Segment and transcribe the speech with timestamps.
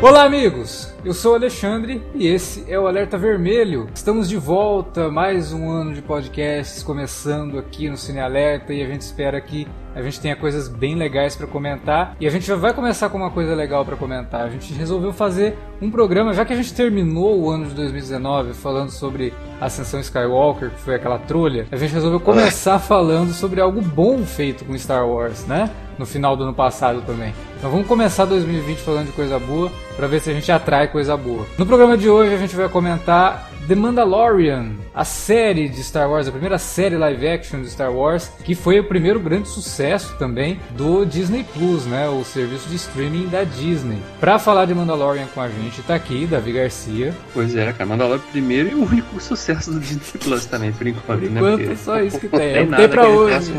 [0.00, 0.94] Olá, amigos!
[1.04, 3.88] Eu sou o Alexandre e esse é o Alerta Vermelho.
[3.92, 8.86] Estamos de volta, mais um ano de podcasts começando aqui no Cine Alerta e a
[8.86, 9.66] gente espera que
[9.96, 13.18] a gente tenha coisas bem legais para comentar e a gente já vai começar com
[13.18, 14.42] uma coisa legal para comentar.
[14.42, 18.54] A gente resolveu fazer um programa, já que a gente terminou o ano de 2019
[18.54, 23.82] falando sobre Ascensão Skywalker, que foi aquela trolha, a gente resolveu começar falando sobre algo
[23.82, 25.68] bom feito com Star Wars, né?
[25.98, 27.34] No final do ano passado também.
[27.58, 31.16] Então vamos começar 2020 falando de coisa boa para ver se a gente atrai coisa
[31.16, 31.44] boa.
[31.58, 36.26] No programa de hoje a gente vai comentar The Mandalorian, a série de Star Wars,
[36.26, 40.58] a primeira série live action de Star Wars, que foi o primeiro grande sucesso também
[40.70, 43.98] do Disney Plus, né, o serviço de streaming da Disney.
[44.18, 47.14] Para falar de Mandalorian com a gente tá aqui Davi Garcia.
[47.34, 51.20] Pois é, cara, Mandalorian primeiro e o único sucesso do Disney Plus também, por enquanto,
[51.20, 51.38] por né?
[51.38, 52.38] enquanto, Porque é só isso que tem.
[52.38, 53.52] tem É tem ele hoje.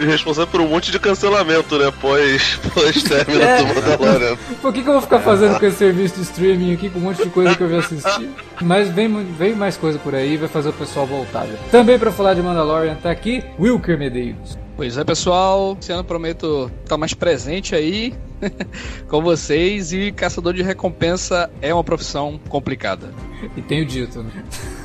[0.00, 1.92] E responsável por um monte de cancelamento, né?
[2.00, 3.58] Pós, pós término É.
[3.62, 4.36] do Mandalorian.
[4.60, 7.02] Por que, que eu vou ficar fazendo com esse serviço de streaming aqui com um
[7.02, 8.28] monte de coisa que eu já assisti?
[8.60, 11.44] Mas vem, vem mais coisa por aí, vai fazer o pessoal voltar.
[11.46, 11.56] viu?
[11.70, 14.58] Também para falar de Mandalorian tá aqui Wilker Medeiros.
[14.76, 15.76] Pois é, pessoal.
[15.80, 18.12] Esse ano prometo estar mais presente aí
[19.08, 19.92] com vocês.
[19.92, 23.14] E caçador de recompensa é uma profissão complicada.
[23.56, 24.30] E tenho dito, né?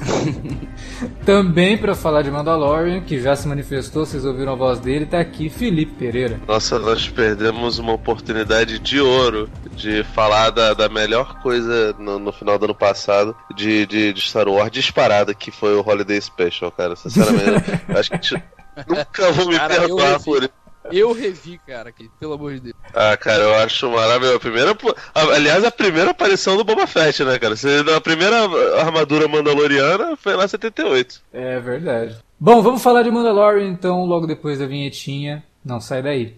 [1.26, 5.20] Também para falar de Mandalorian, que já se manifestou, vocês ouviram a voz dele, tá
[5.20, 6.40] aqui Felipe Pereira.
[6.48, 12.32] Nossa, nós perdemos uma oportunidade de ouro de falar da, da melhor coisa no, no
[12.32, 16.72] final do ano passado de, de, de Star Wars disparada, que foi o Holiday Special,
[16.72, 16.96] cara.
[16.96, 18.44] Sinceramente, acho que a gente
[18.88, 20.59] nunca vou me Cara, perdoar por isso.
[20.92, 22.76] Eu revi, cara, aqui, pelo amor de Deus.
[22.94, 24.38] Ah, cara, eu acho maravilhoso.
[24.38, 24.78] A primeira,
[25.14, 27.56] aliás, a primeira aparição do Boba Fett, né, cara?
[27.56, 28.38] Você- A primeira
[28.80, 31.22] armadura mandaloriana foi lá em 78.
[31.34, 32.18] É verdade.
[32.40, 35.44] Bom, vamos falar de Mandalorian então, logo depois da vinhetinha.
[35.64, 36.38] Não sai daí.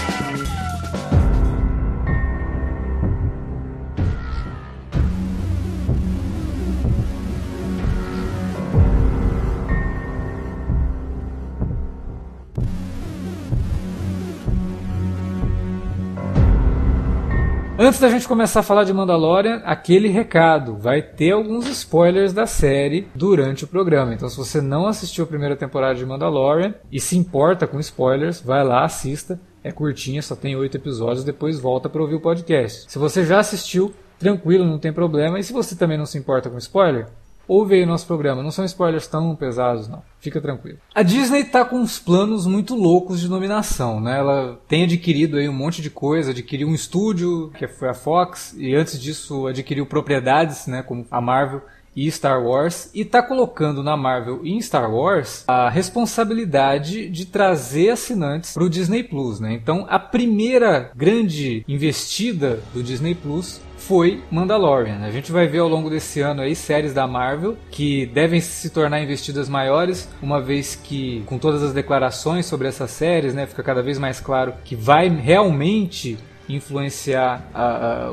[17.83, 20.75] Antes da gente começar a falar de Mandalorian, aquele recado.
[20.75, 24.13] Vai ter alguns spoilers da série durante o programa.
[24.13, 28.39] Então, se você não assistiu a primeira temporada de Mandalorian e se importa com spoilers,
[28.39, 29.39] vai lá, assista.
[29.63, 32.85] É curtinha, só tem oito episódios, depois volta para ouvir o podcast.
[32.87, 35.39] Se você já assistiu, tranquilo, não tem problema.
[35.39, 37.07] E se você também não se importa com spoiler,
[37.51, 38.41] ouve aí o nosso programa.
[38.41, 40.01] Não são spoilers tão pesados, não.
[40.21, 40.77] Fica tranquilo.
[40.95, 44.19] A Disney tá com uns planos muito loucos de nominação, né?
[44.19, 48.55] Ela tem adquirido aí um monte de coisa, adquiriu um estúdio, que foi a Fox,
[48.57, 51.61] e antes disso adquiriu propriedades, né, como a Marvel
[51.93, 57.25] e Star Wars, e tá colocando na Marvel e em Star Wars a responsabilidade de
[57.25, 59.53] trazer assinantes pro Disney Plus, né?
[59.53, 63.59] Então, a primeira grande investida do Disney Plus
[63.91, 64.99] foi Mandalorian.
[65.03, 68.69] A gente vai ver ao longo desse ano aí séries da Marvel que devem se
[68.69, 73.61] tornar investidas maiores, uma vez que com todas as declarações sobre essas séries, né, fica
[73.61, 76.17] cada vez mais claro que vai realmente
[76.47, 77.49] influenciar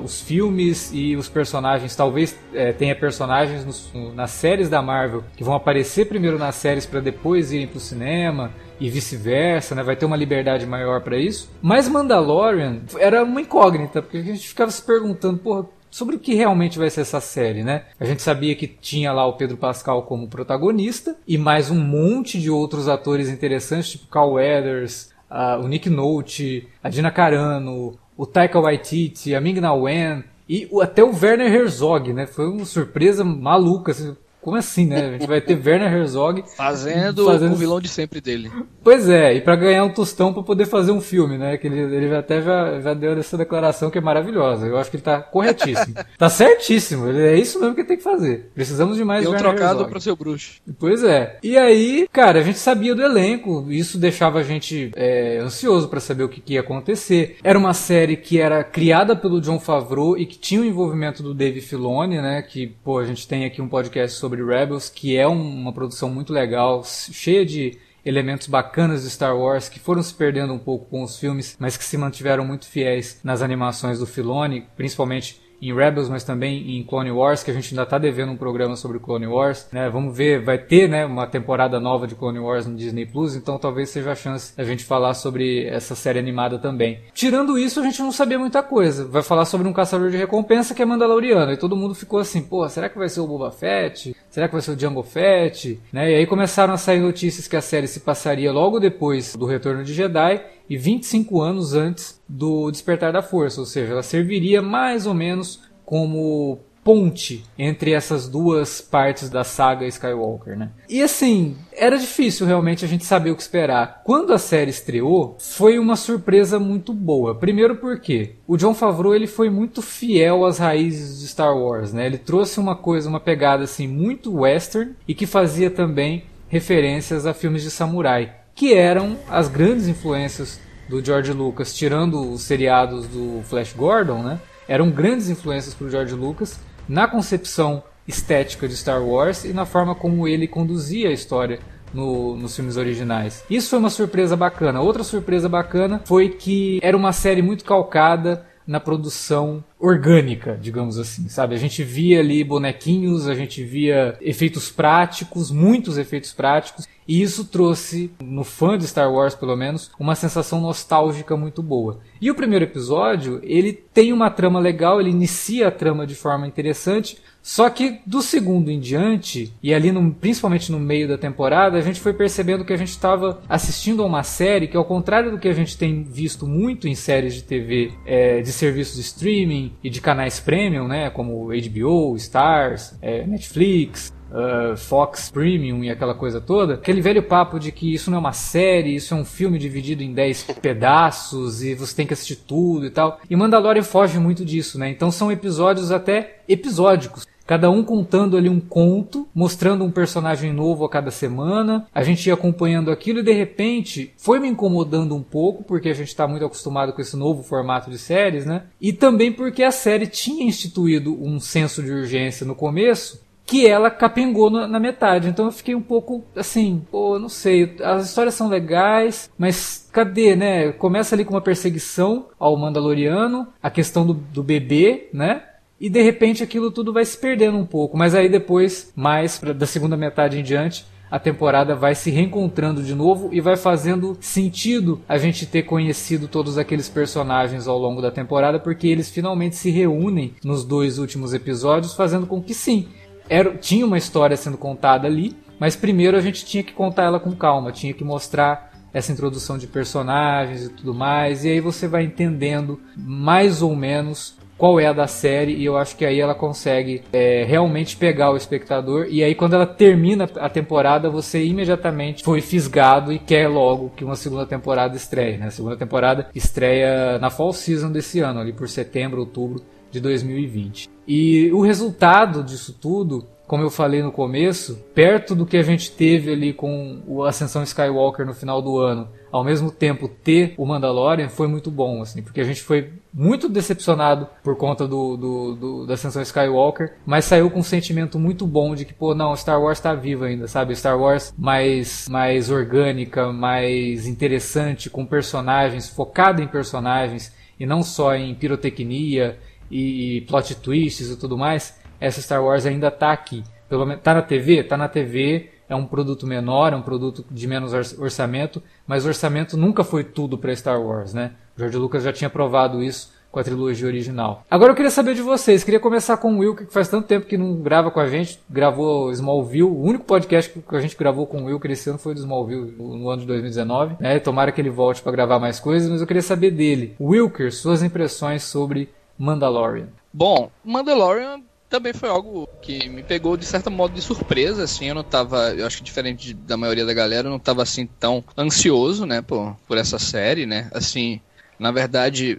[0.03, 1.95] os filmes e os personagens.
[1.95, 6.87] Talvez eh, tenha personagens nos- nas séries da Marvel que vão aparecer primeiro nas séries
[6.87, 9.83] para depois irem para o cinema e vice-versa, né?
[9.83, 11.51] Vai ter uma liberdade maior para isso.
[11.61, 16.35] Mas Mandalorian era uma incógnita, porque a gente ficava se perguntando, porra, sobre o que
[16.35, 17.85] realmente vai ser essa série, né?
[17.99, 22.39] A gente sabia que tinha lá o Pedro Pascal como protagonista e mais um monte
[22.39, 28.27] de outros atores interessantes, tipo Carl Weathers, ah, o Nick Nolte, a Gina Carano, o
[28.27, 32.27] Taika Waititi, a Ming-Na Wen e até o Werner Herzog, né?
[32.27, 33.93] Foi uma surpresa maluca.
[33.93, 34.17] assim.
[34.40, 35.06] Como assim, né?
[35.06, 37.52] A gente vai ter Werner Herzog fazendo, fazendo...
[37.52, 38.50] o vilão de sempre dele.
[38.82, 41.56] Pois é, e para ganhar um tostão para poder fazer um filme, né?
[41.56, 44.67] Que ele, ele até já, já deu essa declaração que é maravilhosa.
[44.67, 45.94] Eu acho que ele tá corretíssimo.
[46.17, 47.11] tá certíssimo.
[47.11, 48.50] É isso mesmo que ele tem que fazer.
[48.55, 50.61] Precisamos de mais Deu Werner trocado pro seu bruxo.
[50.79, 51.38] Pois é.
[51.43, 53.67] E aí, cara, a gente sabia do elenco.
[53.69, 57.37] Isso deixava a gente é, ansioso para saber o que, que ia acontecer.
[57.43, 61.35] Era uma série que era criada pelo John Favreau e que tinha o envolvimento do
[61.35, 62.40] Dave Filoni, né?
[62.43, 66.11] Que, pô, a gente tem aqui um podcast sobre sobre Rebels, que é uma produção
[66.11, 70.85] muito legal, cheia de elementos bacanas de Star Wars que foram se perdendo um pouco
[70.87, 75.75] com os filmes, mas que se mantiveram muito fiéis nas animações do Filoni, principalmente em
[75.75, 78.99] Rebels, mas também em Clone Wars, que a gente ainda está devendo um programa sobre
[78.99, 79.69] Clone Wars.
[79.73, 79.89] Né?
[79.89, 83.59] Vamos ver, vai ter né, uma temporada nova de Clone Wars no Disney Plus, então
[83.59, 87.01] talvez seja a chance da gente falar sobre essa série animada também.
[87.13, 89.07] Tirando isso, a gente não sabia muita coisa.
[89.07, 92.43] Vai falar sobre um caçador de recompensa que é Mandaloriano, e todo mundo ficou assim,
[92.43, 94.15] pô, será que vai ser o Boba Fett?
[94.31, 95.81] Será que vai ser o Django Fett?
[95.93, 96.13] Né?
[96.13, 99.83] E aí começaram a sair notícias que a série se passaria logo depois do Retorno
[99.83, 105.07] de Jedi, e 25 anos antes do Despertar da Força, ou seja, ela serviria mais
[105.07, 110.70] ou menos como ponte entre essas duas partes da saga Skywalker, né?
[110.88, 114.00] E assim, era difícil realmente a gente saber o que esperar.
[114.06, 117.35] Quando a série estreou, foi uma surpresa muito boa.
[117.35, 122.06] Primeiro porque o John Favreau ele foi muito fiel às raízes de Star Wars, né?
[122.06, 127.35] Ele trouxe uma coisa, uma pegada assim muito western e que fazia também referências a
[127.35, 130.58] filmes de samurai que eram as grandes influências
[130.88, 134.40] do George Lucas, tirando os seriados do Flash Gordon, né?
[134.67, 136.58] Eram grandes influências para o George Lucas
[136.88, 141.61] na concepção estética de Star Wars e na forma como ele conduzia a história
[141.93, 143.44] no, nos filmes originais.
[143.50, 144.81] Isso foi uma surpresa bacana.
[144.81, 151.29] Outra surpresa bacana foi que era uma série muito calcada na produção orgânica, digamos assim,
[151.29, 151.55] sabe?
[151.55, 157.45] A gente via ali bonequinhos, a gente via efeitos práticos, muitos efeitos práticos, e isso
[157.45, 162.01] trouxe, no fã de Star Wars pelo menos, uma sensação nostálgica muito boa.
[162.21, 166.47] E o primeiro episódio, ele tem uma trama legal, ele inicia a trama de forma
[166.47, 171.79] interessante, só que do segundo em diante, e ali no, principalmente no meio da temporada,
[171.79, 175.31] a gente foi percebendo que a gente estava assistindo a uma série que, ao contrário
[175.31, 179.01] do que a gente tem visto muito em séries de TV é, de serviços de
[179.01, 185.88] streaming e de canais premium, né, como HBO, Stars, é, Netflix, Uh, Fox Premium e
[185.88, 189.17] aquela coisa toda, aquele velho papo de que isso não é uma série, isso é
[189.17, 193.19] um filme dividido em 10 pedaços e você tem que assistir tudo e tal.
[193.31, 194.91] E Mandalorian foge muito disso, né?
[194.91, 197.26] Então são episódios até episódicos.
[197.49, 201.87] Cada um contando ali um conto, mostrando um personagem novo a cada semana.
[201.95, 205.95] A gente ia acompanhando aquilo e de repente foi me incomodando um pouco, porque a
[205.95, 208.65] gente está muito acostumado com esse novo formato de séries, né?
[208.79, 213.91] E também porque a série tinha instituído um senso de urgência no começo que ela
[213.91, 215.27] capengou na, metade.
[215.27, 220.37] Então eu fiquei um pouco assim, pô, não sei, as histórias são legais, mas cadê,
[220.37, 220.71] né?
[220.73, 225.45] Começa ali com uma perseguição ao Mandaloriano, a questão do, do bebê, né?
[225.81, 229.53] E de repente aquilo tudo vai se perdendo um pouco, mas aí depois, mais pra,
[229.53, 234.17] da segunda metade em diante, a temporada vai se reencontrando de novo e vai fazendo
[234.21, 239.57] sentido a gente ter conhecido todos aqueles personagens ao longo da temporada, porque eles finalmente
[239.57, 242.88] se reúnem nos dois últimos episódios, fazendo com que sim,
[243.29, 247.21] era, tinha uma história sendo contada ali, mas primeiro a gente tinha que contar ela
[247.21, 251.87] com calma, tinha que mostrar essa introdução de personagens e tudo mais, e aí você
[251.87, 256.21] vai entendendo mais ou menos qual é a da série, e eu acho que aí
[256.21, 261.45] ela consegue é, realmente pegar o espectador, e aí quando ela termina a temporada, você
[261.45, 265.38] imediatamente foi fisgado e quer logo que uma segunda temporada estreie.
[265.38, 265.47] Né?
[265.47, 270.88] A segunda temporada estreia na fall season desse ano, ali por setembro, outubro de 2020.
[271.07, 275.90] E o resultado disso tudo, como eu falei no começo, perto do que a gente
[275.90, 280.67] teve ali com o Ascensão Skywalker no final do ano, ao mesmo tempo ter o
[280.67, 285.55] Mandalorian foi muito bom, assim, porque a gente foi muito decepcionado por conta do, do,
[285.55, 289.35] do, da Ascensão Skywalker, mas saiu com um sentimento muito bom de que, pô, não,
[289.35, 290.76] Star Wars está vivo ainda, sabe?
[290.76, 298.14] Star Wars mais, mais orgânica, mais interessante, com personagens, focada em personagens e não só
[298.14, 299.38] em pirotecnia
[299.71, 303.43] e, plot twists e tudo mais, essa Star Wars ainda está aqui.
[303.69, 307.25] Pelo menos tá na TV, tá na TV, é um produto menor, é um produto
[307.31, 311.33] de menos orçamento, mas o orçamento nunca foi tudo para Star Wars, né?
[311.57, 314.43] George Lucas já tinha provado isso com a trilogia original.
[314.50, 317.26] Agora eu queria saber de vocês, queria começar com o Will, que faz tanto tempo
[317.26, 321.26] que não grava com a gente, gravou Smallville, o único podcast que a gente gravou
[321.26, 324.19] com o esse ano foi do Smallville, no ano de 2019, né?
[324.19, 326.97] Tomara que ele volte para gravar mais coisas, mas eu queria saber dele.
[326.99, 328.88] Wilker, suas impressões sobre
[329.19, 329.88] Mandalorian?
[330.12, 334.95] Bom, Mandalorian também foi algo que me pegou de certo modo de surpresa, assim, eu
[334.95, 338.25] não tava, eu acho que diferente da maioria da galera, eu não tava assim tão
[338.37, 341.21] ansioso, né, por, por essa série, né, assim,
[341.59, 342.39] na verdade,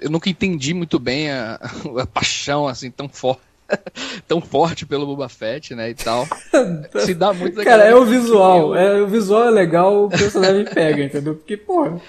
[0.00, 1.58] eu nunca entendi muito bem a,
[2.00, 3.46] a paixão, assim, tão forte
[4.28, 6.26] tão forte pelo Boba Fett, né, e tal.
[7.04, 8.74] Se dá muito Cara, é o visual.
[8.74, 8.80] Eu...
[8.80, 11.34] É, o visual é legal, o personagem pega, entendeu?
[11.34, 12.00] Porque, porra.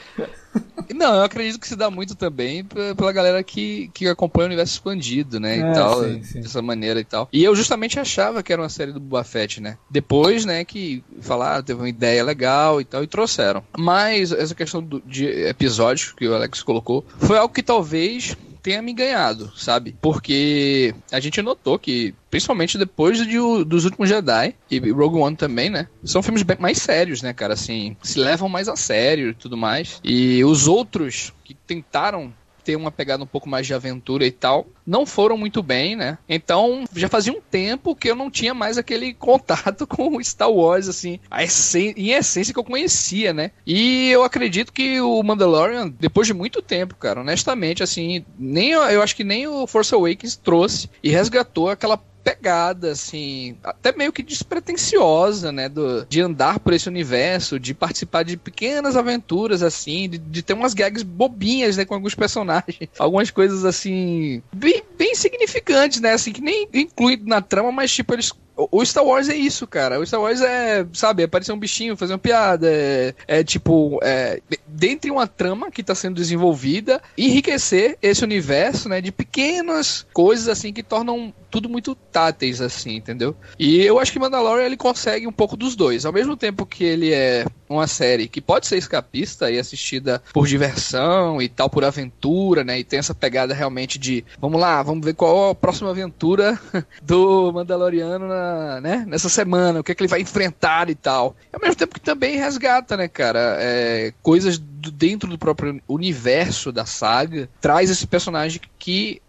[0.93, 4.73] Não, eu acredito que se dá muito também pela galera que, que acompanha o universo
[4.73, 5.57] expandido, né?
[5.57, 6.41] E É, tal, sim, sim.
[6.41, 7.27] dessa maneira e tal.
[7.31, 9.77] E eu justamente achava que era uma série do Boba Fett, né?
[9.89, 13.63] Depois, né, que falaram, teve uma ideia legal e tal, e trouxeram.
[13.77, 18.35] Mas essa questão do- de episódios que o Alex colocou foi algo que talvez
[18.67, 19.95] tenha me ganhado, sabe?
[20.01, 25.69] Porque a gente notou que, principalmente depois de dos últimos Jedi, e Rogue One também,
[25.69, 25.87] né?
[26.03, 27.53] São filmes bem mais sérios, né, cara?
[27.53, 30.01] Assim, se levam mais a sério e tudo mais.
[30.03, 32.33] E os outros que tentaram
[32.67, 36.17] ter uma pegada um pouco mais de aventura e tal, não foram muito bem, né?
[36.27, 40.89] Então, já fazia um tempo que eu não tinha mais aquele contato com Star Wars,
[40.89, 43.51] assim, a essen- em essência que eu conhecia, né?
[43.65, 49.01] E eu acredito que o Mandalorian, depois de muito tempo, cara, honestamente, assim, nem eu
[49.01, 54.21] acho que nem o Force Awakens trouxe e resgatou aquela pegada, assim, até meio que
[54.21, 55.69] despretensiosa, né?
[55.69, 60.51] Do, de andar por esse universo, de participar de pequenas aventuras, assim, de, de ter
[60.51, 61.85] umas gags bobinhas, né?
[61.85, 62.89] Com alguns personagens.
[62.99, 66.11] Algumas coisas, assim, bem, bem significantes, né?
[66.11, 68.33] Assim, que nem incluído na trama, mas, tipo, eles
[68.71, 69.99] o Star Wars é isso, cara.
[69.99, 72.67] O Star Wars é, sabe, aparecer um bichinho, fazer uma piada.
[72.67, 78.89] É, é, tipo, é, de- dentre uma trama que tá sendo desenvolvida, enriquecer esse universo,
[78.89, 83.35] né, de pequenas coisas, assim, que tornam tudo muito táteis, assim, entendeu?
[83.57, 86.05] E eu acho que Mandalorian, ele consegue um pouco dos dois.
[86.05, 90.47] Ao mesmo tempo que ele é uma série que pode ser escapista e assistida por
[90.47, 95.03] diversão e tal, por aventura, né, e tem essa pegada realmente de, vamos lá, vamos
[95.05, 96.59] ver qual a próxima aventura
[97.01, 101.35] do Mandaloriano na, né, nessa semana, o que, é que ele vai enfrentar e tal.
[101.51, 106.71] Ao mesmo tempo que também resgata, né, cara, é, coisas do- dentro do próprio universo
[106.71, 108.76] da saga, traz esse personagem que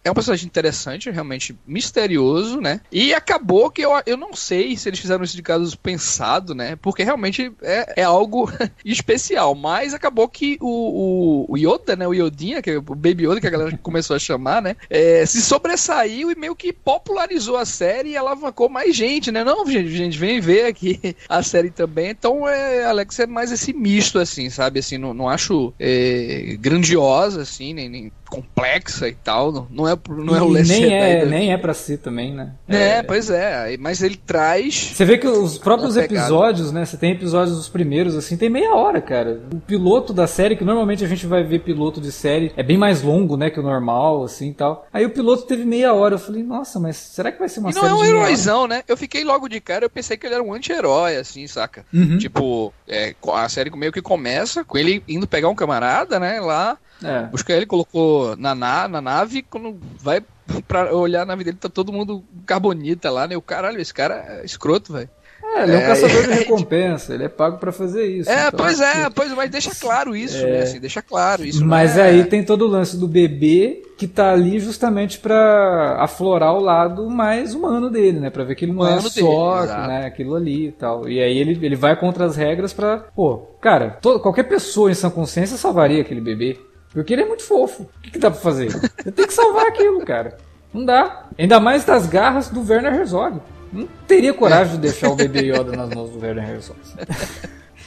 [0.05, 2.81] é um personagem interessante, realmente misterioso, né?
[2.91, 6.77] E acabou que eu, eu não sei se eles fizeram isso de caso pensado, né?
[6.77, 8.51] Porque realmente é, é algo
[8.85, 9.55] especial.
[9.55, 12.07] Mas acabou que o, o, o Yoda, né?
[12.07, 14.77] O Yodinha, que é o Baby Yoda, que a galera começou a chamar, né?
[14.91, 19.45] é, se sobressaiu e meio que popularizou a série e alavancou mais gente, né?
[19.45, 22.11] Não, gente, gente, vem ver aqui a série também.
[22.11, 24.81] Então, é, Alex, é mais esse misto, assim, sabe?
[24.81, 29.53] Assim, não, não acho é, grandiosa, assim, nem, nem complexa e tal.
[29.53, 32.35] Não, não é, não é o E Last nem é, nem é pra si também,
[32.35, 32.53] né?
[32.69, 33.77] É, pois é.
[33.79, 34.93] Mas ele traz.
[34.95, 36.85] Você vê que os próprios episódios, né?
[36.85, 39.41] Você tem episódios dos primeiros, assim, tem meia hora, cara.
[39.53, 42.77] O piloto da série, que normalmente a gente vai ver piloto de série, é bem
[42.77, 44.87] mais longo, né, que o normal, assim e tal.
[44.93, 46.15] Aí o piloto teve meia hora.
[46.15, 48.67] Eu falei, nossa, mas será que vai ser uma E não série é um heróizão,
[48.67, 48.83] né?
[48.87, 51.85] Eu fiquei logo de cara, eu pensei que ele era um anti-herói, assim, saca?
[51.93, 52.19] Uhum.
[52.19, 56.77] Tipo, é, a série meio que começa com ele indo pegar um camarada, né, lá,
[57.03, 57.29] É.
[57.53, 60.23] ele, colocou na, na, na nave, quando vai
[60.67, 63.37] pra olhar a nave dele, tá todo mundo carbonita lá, né?
[63.37, 65.09] O caralho, esse cara é escroto, velho.
[65.55, 68.29] É, ele é um É, caçador de é, recompensa, ele é pago pra fazer isso.
[68.31, 70.63] É, então, pois é, assim, pois mas deixa claro isso, né?
[70.63, 71.65] Assim, deixa claro isso.
[71.65, 72.03] Mas é...
[72.03, 77.09] aí tem todo o lance do bebê que tá ali justamente pra aflorar o lado
[77.09, 78.31] mais humano dele, né?
[78.31, 79.89] Pra ver que ele não é Humano dele, só exato.
[79.89, 81.09] né, aquilo ali e tal.
[81.09, 82.99] E aí ele, ele vai contra as regras pra.
[83.15, 86.59] Pô, cara, to- qualquer pessoa em sã consciência salvaria aquele bebê.
[86.93, 87.83] Porque ele é muito fofo.
[87.83, 88.71] O que, que dá pra fazer?
[88.71, 90.37] Você tem que salvar aquilo, cara.
[90.73, 91.27] Não dá.
[91.39, 93.41] Ainda mais das garras do Werner Herzog.
[93.73, 96.79] Não teria coragem de deixar o bebê Yoda nas mãos do Werner Herzog.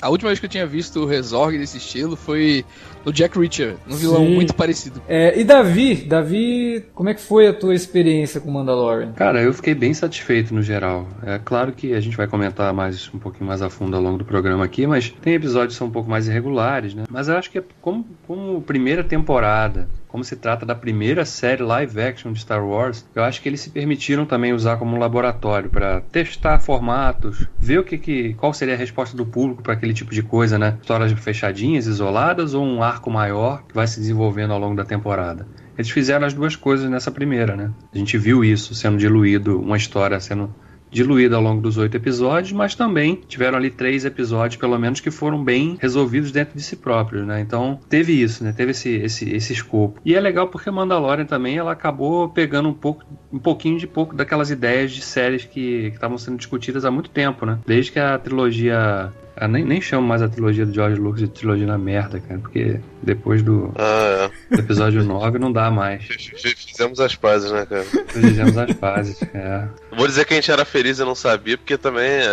[0.01, 2.65] A última vez que eu tinha visto o Resorg desse estilo foi
[3.05, 4.33] no Jack Reacher, um vilão Sim.
[4.33, 5.01] muito parecido.
[5.07, 9.11] É, e Davi, Davi, como é que foi a tua experiência com Mandalorian?
[9.13, 11.07] Cara, eu fiquei bem satisfeito no geral.
[11.23, 14.17] É claro que a gente vai comentar mais um pouquinho mais a fundo ao longo
[14.17, 17.03] do programa aqui, mas tem episódios que são um pouco mais irregulares, né?
[17.09, 21.63] Mas eu acho que é como, como primeira temporada, como se trata da primeira série
[21.63, 25.69] live action de Star Wars, eu acho que eles se permitiram também usar como laboratório
[25.69, 29.93] para testar formatos, ver o que, que qual seria a resposta do público para aquele
[29.93, 30.77] tipo de coisa, né?
[30.81, 35.47] Histórias fechadinhas, isoladas ou um arco maior que vai se desenvolvendo ao longo da temporada.
[35.77, 37.71] Eles fizeram as duas coisas nessa primeira, né?
[37.93, 40.53] A gente viu isso sendo diluído, uma história sendo
[40.91, 45.09] diluída ao longo dos oito episódios, mas também tiveram ali três episódios, pelo menos, que
[45.09, 47.39] foram bem resolvidos dentro de si próprios, né?
[47.39, 48.53] Então teve isso, né?
[48.55, 49.99] Teve esse, esse, esse escopo.
[50.03, 54.15] E é legal porque Mandalorian também ela acabou pegando um pouco, um pouquinho de pouco
[54.15, 57.59] daquelas ideias de séries que estavam sendo discutidas há muito tempo, né?
[57.65, 61.27] Desde que a trilogia eu nem, nem chamo mais a trilogia do George Lucas de
[61.27, 66.03] trilogia na merda, cara, porque depois do, Ah, do episódio 9 não dá mais.
[66.09, 66.49] é.
[66.55, 67.83] Fizemos as pazes, né, cara?
[68.07, 69.21] Fizemos as pazes.
[69.33, 69.67] É.
[69.95, 72.23] Vou dizer que a gente era feliz e não sabia, porque também é,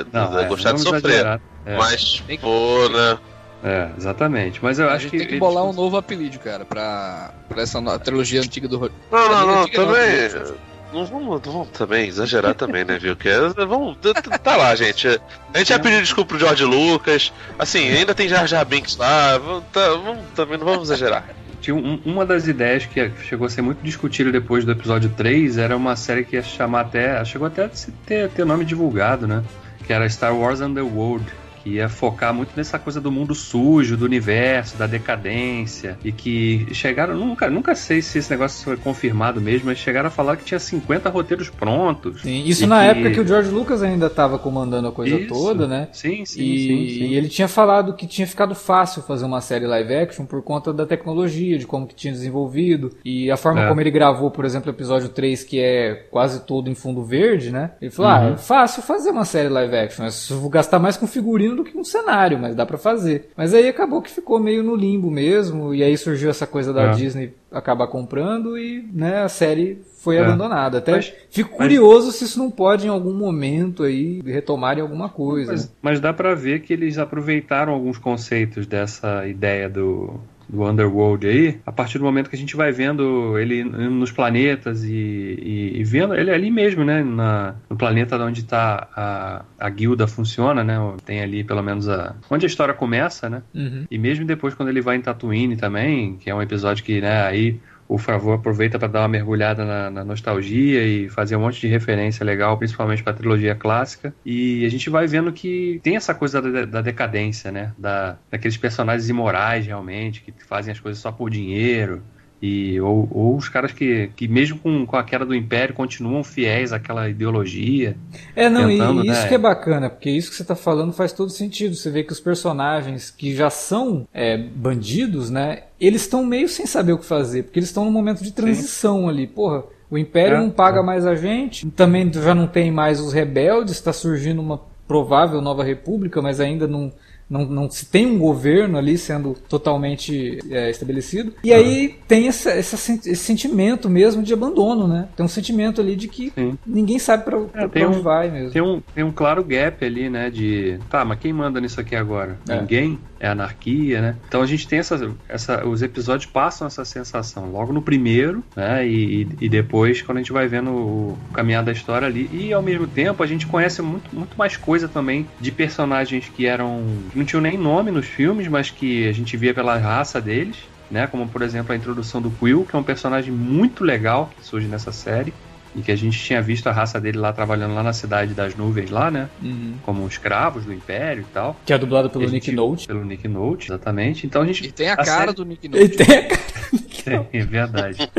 [0.00, 1.40] é, Não, é é, gostar de sofrer.
[1.66, 3.18] É, Mas, que- pô, né?
[3.62, 4.58] é, exatamente.
[4.62, 5.18] Mas eu A acho gente que.
[5.18, 8.78] tem que eles- bolar um novo apelido, cara, pra, pra essa no- trilogia antiga do
[8.78, 10.24] Não, não, não, Antiga não, também.
[10.24, 10.69] antiga.
[10.92, 13.14] Não vamos, vamos também exagerar também, né, viu?
[13.14, 15.06] Que é- vamos, tá- tá tá lá, gente.
[15.54, 17.32] A gente já pediu desculpa pro George Lucas.
[17.58, 19.38] Assim, ainda tem Jar Jar Binks lá.
[19.38, 21.24] Vamos, tá- vamos- também não vamos exagerar.
[21.60, 25.58] Tinha um- uma das ideias que chegou a ser muito discutida depois do episódio 3
[25.58, 27.22] era uma série que ia chamar até.
[27.24, 27.70] Chegou até a
[28.06, 29.44] ter, ter nome divulgado, né?
[29.86, 31.24] Que era Star Wars Underworld.
[31.62, 35.98] Que ia focar muito nessa coisa do mundo sujo, do universo, da decadência.
[36.04, 37.14] E que chegaram.
[37.16, 40.58] Nunca, nunca sei se esse negócio foi confirmado mesmo, mas chegaram a falar que tinha
[40.58, 42.22] 50 roteiros prontos.
[42.22, 45.28] Sim, isso na que- época que o George Lucas ainda estava comandando a coisa Isso.
[45.28, 45.88] toda, né?
[45.92, 47.04] Sim, sim, e, sim, sim.
[47.10, 50.72] e ele tinha falado que tinha ficado fácil fazer uma série live action por conta
[50.72, 52.90] da tecnologia, de como que tinha desenvolvido.
[53.04, 53.68] E a forma É.
[53.68, 57.50] como ele gravou, por exemplo, o episódio 3, que é quase todo em fundo verde,
[57.50, 57.72] né?
[57.80, 58.32] Ele falou, ah, Uhum.
[58.32, 60.06] é fácil fazer uma série live action.
[60.30, 63.30] Eu vou gastar mais com figurino do que com cenário, mas dá pra fazer.
[63.36, 66.84] Mas aí acabou que ficou meio no limbo mesmo, e aí surgiu essa coisa da
[66.84, 66.90] É.
[66.92, 70.20] Disney acabar comprando e né, a série foi É.
[70.24, 70.78] abandonada.
[70.78, 75.08] Até Mas- fico mas- curioso se isso não pode em algum momento aí retomarem alguma
[75.08, 75.52] coisa.
[75.52, 80.20] Mas, mas dá pra ver que eles aproveitaram alguns conceitos dessa ideia do,
[80.52, 84.84] do Underworld aí, a partir do momento que a gente vai vendo ele nos planetas
[84.84, 87.02] e, e- e vendo ele ali mesmo, né?
[87.02, 90.76] Na, no planeta onde tá a, a guilda funciona, né?
[91.04, 92.14] Tem ali pelo menos a.
[92.30, 93.42] onde a história começa, né?
[93.54, 93.84] Uhum.
[93.90, 97.22] E mesmo depois quando ele vai em Tatooine também, que é um episódio que, né,
[97.22, 97.58] aí
[97.90, 101.66] o Favor aproveita para dar uma mergulhada na, na nostalgia e fazer um monte de
[101.66, 104.14] referência legal, principalmente para a trilogia clássica.
[104.24, 107.72] E a gente vai vendo que tem essa coisa da, da decadência, né?
[107.76, 112.00] Da, daqueles personagens imorais realmente, que fazem as coisas só por dinheiro.
[112.42, 116.24] E, ou, ou os caras que, que mesmo com, com a queda do Império, continuam
[116.24, 117.96] fiéis àquela ideologia.
[118.34, 119.28] É, não, e- Tentando, e isso né?
[119.28, 121.74] que é bacana, porque isso que você tá falando faz todo sentido.
[121.74, 126.64] Você vê que os personagens que já são é, bandidos, né, eles estão meio sem
[126.66, 129.26] saber o que fazer, porque eles estão num momento de transição ali.
[129.26, 130.82] Porra, o Império É, não paga é.
[130.82, 135.62] mais a gente, também já não tem mais os rebeldes, está surgindo uma provável nova
[135.62, 136.92] república, mas ainda não.
[137.30, 141.32] Não, não se tem um governo ali sendo totalmente é, estabelecido.
[141.44, 145.08] E aí tem essa, essa esse sentimento mesmo de abandono, né?
[145.16, 146.58] Tem um sentimento ali de que Sim.
[146.66, 148.50] ninguém sabe pra, pra, É, tem pra onde um- vai mesmo.
[148.50, 150.28] Tem um, tem um claro gap ali, né?
[150.28, 150.78] De.
[150.90, 152.36] Tá, mas quem manda nisso aqui agora?
[152.48, 152.60] É.
[152.60, 152.98] Ninguém?
[153.22, 154.16] É anarquia, né?
[154.26, 155.66] Então a gente tem essa, essa.
[155.68, 157.50] Os episódios passam essa sensação.
[157.52, 158.88] Logo no primeiro, né?
[158.88, 162.28] E, e depois, quando a gente vai vendo o caminhar da história ali.
[162.32, 166.46] E ao mesmo tempo, a gente conhece muito, muito mais coisa também de personagens que
[166.46, 166.82] eram.
[167.24, 170.56] Que não tinham nem nome nos filmes, mas que a gente via pela raça deles.
[170.90, 174.44] Né, como por exemplo a introdução do Quill, que é um personagem muito legal que
[174.44, 175.32] surge nessa série
[175.72, 178.56] e que a gente tinha visto a raça dele lá trabalhando lá na cidade das
[178.56, 179.28] nuvens lá, né?
[179.40, 179.74] Uhum.
[179.84, 181.54] Como escravos do Império e tal.
[181.64, 182.88] Que é dublado pelo E Nick Note.
[182.88, 184.26] Pelo Nick Note, exatamente.
[184.26, 184.66] Então a gente.
[184.66, 185.88] E tem a, A cara série- do Nick Note.
[185.90, 188.10] tem a cara- é verdade.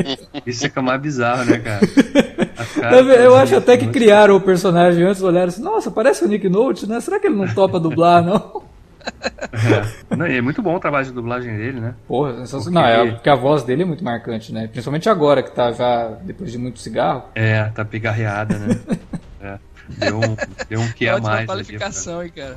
[0.46, 1.80] Isso fica mais bizarro, né, cara?
[2.56, 6.24] A cara Eu do acho até que criaram o personagem antes, olharam assim, nossa, parece
[6.24, 6.98] o Nick Note, né?
[7.02, 8.62] Será que ele não topa dublar, não?
[9.52, 9.92] É.
[10.16, 11.94] Não, e é muito bom o trabalho de dublagem dele, né?
[12.06, 12.82] Porra, sensacional.
[12.82, 14.66] Não, Porque- é porque a voz dele é muito marcante, né?
[14.68, 17.24] Principalmente agora que tá já depois de muito cigarro.
[17.34, 18.76] É, tá pigarreada, né?
[19.44, 19.58] É.
[19.88, 20.36] Deu um,
[20.68, 21.38] deu um que a Ótima mais.
[21.40, 22.56] ali, qualificação, hein, cara.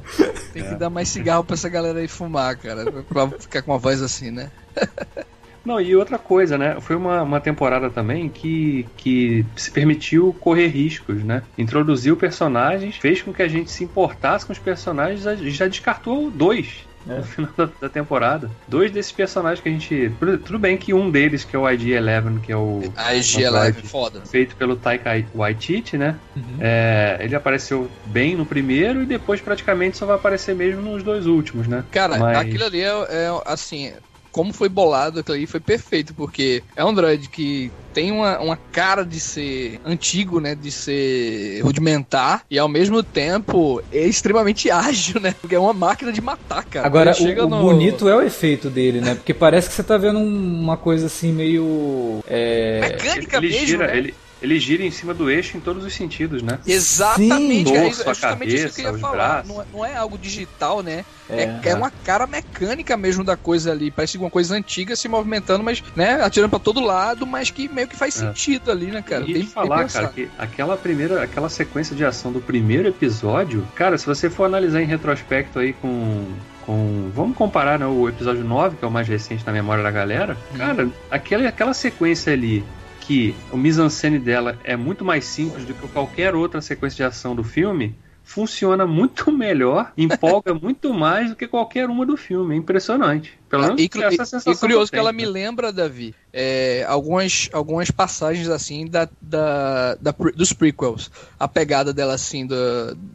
[0.53, 0.69] Tem É.
[0.69, 2.86] que dar mais cigarro pra essa galera aí fumar, cara.
[2.91, 4.51] Pra ficar com uma voz assim, né?
[5.65, 6.78] Não, e outra coisa, né?
[6.80, 11.41] Foi uma, uma temporada também que, que se permitiu correr riscos, né?
[11.58, 16.30] Introduziu personagens, fez com que a gente se importasse com os personagens, já, já descartou
[16.30, 16.86] dois.
[17.08, 17.17] É.
[17.17, 18.49] No final da, da temporada.
[18.67, 20.12] Dois desses personagens que a gente.
[20.19, 22.82] tudo- bem que um deles, que é o IG-11, que é o.
[22.95, 24.21] Nossa, Live, vai- foda.
[24.25, 26.15] Feito pelo Taika Waititi, né?
[26.36, 26.58] Uhum.
[26.60, 31.28] É, ele apareceu bem no primeiro e depois praticamente só vai aparecer mesmo nos dois
[31.28, 31.84] últimos, né?
[31.91, 33.93] Cara, Mas- aquilo ali é, é, assim.
[34.35, 38.57] Como foi bolado aquilo ali foi perfeito, porque é um droid que tem uma, uma
[38.57, 40.53] cara de ser antigo, né?
[40.53, 45.33] De ser rudimentar, e ao mesmo tempo é extremamente ágil, né?
[45.39, 46.85] Porque é uma máquina de matar, cara.
[46.85, 49.15] Agora, Ele chega o, o no- bonito é o efeito dele, né?
[49.15, 52.21] Porque parece que você tá vendo um- uma coisa assim meio.
[52.27, 52.81] É...
[52.81, 53.97] Mecânica ele mesmo, gira, né?
[53.97, 54.13] ele,
[54.45, 56.60] ele gira em cima do eixo em todos os sentidos, né?
[56.65, 57.75] Exatamente, Sim.
[57.77, 59.43] é, isso- é a justamente isso que eu cabeça, ia os falar.
[59.45, 61.03] Não é, não é algo digital, né?
[61.29, 61.69] É, É.
[61.69, 63.89] é uma cara mecânica mesmo da coisa ali.
[63.91, 67.88] Parece uma coisa antiga se movimentando, mas, né, atirando pra todo lado, mas que meio
[67.88, 68.27] que faz É.
[68.27, 69.23] sentido ali, né, cara?
[69.27, 73.67] e Bem- te falar, cara, que aquela primeira, aquela sequência de ação do primeiro episódio,
[73.75, 76.25] cara, se você for analisar em retrospecto aí com.
[76.65, 79.91] Com, vamos comparar né, o episódio 9, que é o mais recente na memória da
[79.91, 80.36] galera.
[80.51, 80.58] Hum.
[80.58, 82.63] Cara, aquela, aquela sequência ali,
[83.05, 87.35] que o mise-en-scène dela é muito mais simples do que qualquer outra sequência de ação
[87.35, 92.55] do filme, funciona muito melhor, empolga muito mais do que qualquer uma do filme.
[92.55, 93.33] É impressionante.
[93.47, 95.45] Pelo menos E, essa sensação e curioso que ela tenho, me né?
[95.45, 101.09] lembra, Davi, é, algumas, algumas passagens assim da, da, da dos prequels.
[101.39, 102.55] A pegada dela assim, da,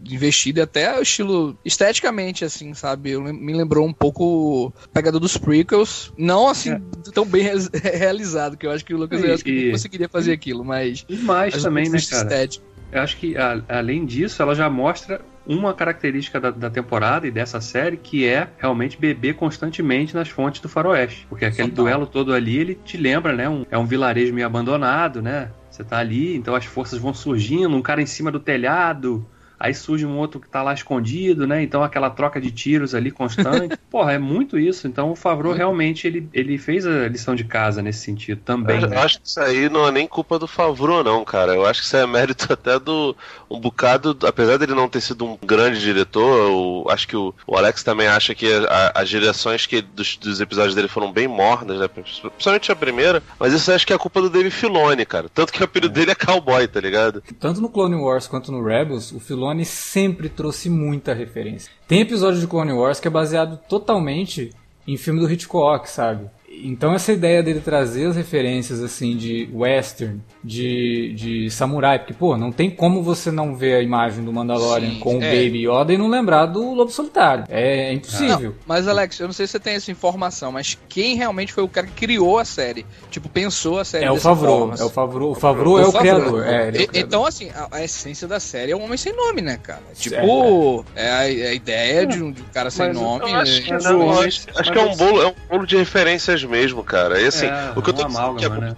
[0.03, 3.19] de investida e até o estilo esteticamente, assim, sabe?
[3.19, 6.13] Me lembrou um pouco a pegada dos prequels.
[6.17, 6.81] Não assim, É.
[7.13, 10.65] tão bem reali- realizado, que eu acho que o Lucas E- e- conseguiria fazer aquilo,
[10.65, 11.05] mas.
[11.09, 12.23] E mais também, do né, cara?
[12.23, 12.65] estético.
[12.93, 17.31] Eu acho que, a- além disso, ela já mostra uma característica da, da temporada e
[17.31, 21.27] dessa série, que é realmente beber constantemente nas fontes do faroeste.
[21.29, 21.85] Porque aquele Total.
[21.85, 23.49] duelo todo ali, ele te lembra, né?
[23.49, 25.51] Um, é um vilarejo meio abandonado, né?
[25.71, 29.27] Você tá ali, então as forças vão surgindo, um cara em cima do telhado...
[29.61, 31.63] Aí surge um outro que tá lá escondido, né?
[31.63, 33.77] Então aquela troca de tiros ali constante.
[33.91, 34.89] Porra, é muito isso.
[34.89, 38.81] Então o Favreau realmente ele, ele fez a lição de casa nesse sentido também.
[38.81, 38.97] Eu né?
[38.97, 41.55] acho que isso aí não é nem culpa do Favreau, não, cara.
[41.55, 43.15] Eu acho que isso é mérito até do.
[43.51, 44.17] Um bocado.
[44.27, 48.07] Apesar dele não ter sido um grande diretor, eu acho que o, o Alex também
[48.07, 51.87] acha que a- as direções que dos, dos episódios dele foram bem mornas, né?
[51.87, 53.23] Principalmente a primeira.
[53.39, 55.29] Mas isso eu acho que é culpa do Dave Filoni, cara.
[55.29, 57.23] Tanto que o apelido dele é cowboy, tá ligado?
[57.39, 61.71] Tanto no Clone Wars quanto no Rebels, o Filoni sempre trouxe muita referência.
[61.87, 64.51] Tem episódio de Clone Wars que é baseado totalmente
[64.87, 66.29] em filme do Hitchcock, sabe?
[66.53, 72.37] Então essa ideia dele trazer as referências assim de western, de, de samurai, porque pô,
[72.37, 75.31] não tem como você não ver a imagem do Mandalorian Sim, com o é.
[75.45, 77.45] Baby Yoda e não lembrar do Lobo Solitário.
[77.49, 78.51] É impossível.
[78.51, 81.63] Não, mas Alex, eu não sei se você tem essa informação, mas quem realmente foi
[81.63, 82.85] o cara que criou a série?
[83.11, 85.93] Tipo, pensou a série É o Favreau, forma, é o Favreau, o Favreau é o
[85.93, 86.17] Favreau.
[86.21, 86.45] criador.
[86.47, 86.97] É, ele é o criador.
[87.07, 89.83] Então, assim, a, a essência da série é um homem sem nome, né, cara?
[89.95, 93.31] Tipo, é, a, a ideia de um, de um cara sem Mas nome.
[93.31, 95.35] Eu acho que, é- Não, não, mas- acho, acho que é um bolo, é um
[95.49, 97.21] bolo de referências mesmo, cara.
[97.21, 98.77] E assim, É, o que eu tô dizendo que é amálgama, né?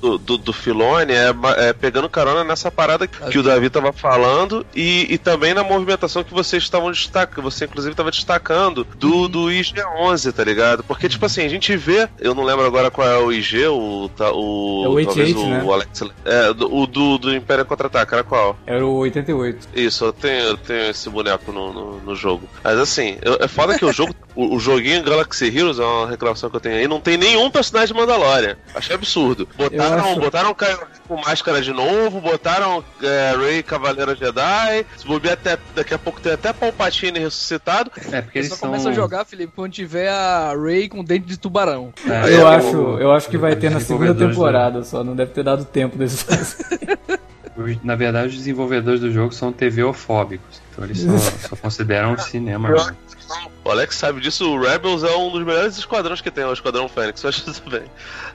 [0.00, 4.64] do, do, do Filone é, é pegando carona nessa parada que o Davi tava falando
[4.74, 9.50] e, e também na movimentação que vocês estavam destacando, você inclusive estava destacando do, do
[9.50, 10.82] IG-11, tá ligado?
[10.84, 14.10] Porque, tipo assim, a gente vê, eu não lembro agora qual é o IG, o.
[14.16, 15.62] tá- o É o talvez 88, o, né?
[15.64, 16.02] o Alex.
[16.24, 18.56] É, do- o do, do Império Contra-Ataque, era qual?
[18.66, 19.68] Era o 88.
[19.74, 22.48] Isso, eu tenho, eu tenho esse boneco no, no, no jogo.
[22.62, 26.08] Mas assim, eu- é foda que o jogo, o, o joguinho Galaxy Heroes, é uma
[26.08, 28.56] reclamação que eu tenho aí, não tem nenhum personagem de Mandalorian.
[28.74, 29.48] Achei absurdo.
[29.56, 35.34] Botaram, acho- botaram Kylo com máscara de novo, botaram é, Rey Cavaleiro Jedi, se bobear
[35.34, 37.90] até, daqui a pouco tem até Palpatine ressuscitado.
[38.12, 38.68] É, porque Eu eles só são...
[38.70, 41.92] começa a jogar, Felipe, quando tiver a Ray com dente de tubarão.
[42.06, 45.02] É, Eu é, acho, o- eu acho que vai ter na segunda do- temporada, só
[45.02, 46.24] não deve ter dado tempo desses.
[46.28, 46.56] Os-
[47.82, 50.60] Na verdade, os desenvolvedores do jogo são TV-ofóbicos.
[50.70, 52.68] Então eles só, só consideram o cinema.
[53.64, 56.88] O Alex sabe disso, o Rebels é um dos melhores esquadrões que tem, o Esquadrão
[56.88, 57.82] Fênix, eu acho isso bem.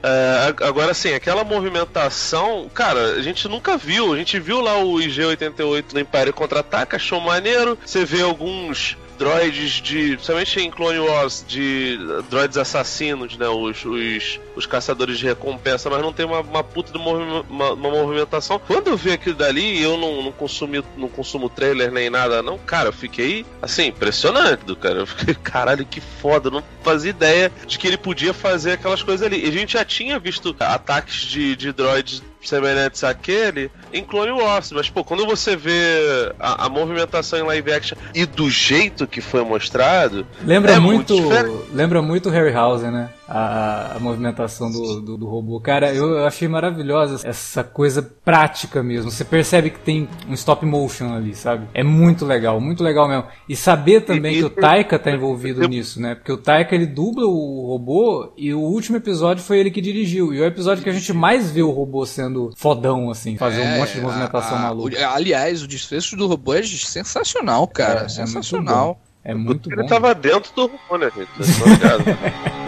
[0.02, 4.12] É, ag- agora sim, aquela movimentação, cara, a gente nunca viu.
[4.12, 7.78] A gente viu lá o IG-88 no Império Contra-Ataca, achou maneiro.
[7.84, 10.14] Você vê alguns droids de.
[10.14, 13.48] Principalmente em Clone Wars, de droids assassinos, né?
[13.48, 17.90] Os, os, os caçadores de recompensa, mas não tem uma, uma puta de uma, uma
[17.90, 18.58] movimentação.
[18.58, 22.58] Quando eu vi aquilo dali, eu não, não, consumi, não consumo trailer nem nada, não.
[22.58, 25.00] Cara, eu fiquei, assim, impressionante do cara.
[25.00, 26.50] Eu fiquei, caralho, que foda.
[26.50, 29.44] Não fazia ideia de que ele podia fazer aquelas coisas ali.
[29.44, 34.70] E a gente já tinha visto ataques de, de droids semelhantes àquele em Clone Wars,
[34.72, 39.20] mas pô, quando você vê a, a movimentação em live action e do jeito que
[39.20, 43.10] foi mostrado, Lembra É muito, muito lembra muito Harryhausen, né?
[43.26, 45.58] A, a movimentação do, do, do robô.
[45.58, 49.10] Cara, eu, achei maravilhosa essa coisa prática mesmo.
[49.10, 51.66] Você percebe que tem um stop motion ali, sabe?
[51.72, 53.24] É muito legal, muito legal mesmo.
[53.48, 56.14] E saber também E- que e- o Taika tá envolvido nisso, né?
[56.14, 60.34] Porque o Taika ele dubla o robô e o último episódio foi ele que dirigiu.
[60.34, 63.60] E é o episódio que a gente mais vê o robô sendo fodão, assim, fazer
[63.62, 64.94] um É, monte de movimentação a- a- maluca.
[65.00, 68.02] o- aliás, o desfecho do robô é sensacional, cara.
[68.02, 69.00] É, é sensacional.
[69.24, 69.88] É muito ele bom.
[69.88, 71.30] tava dentro do robô, né, gente?
[71.40, 71.66] Estão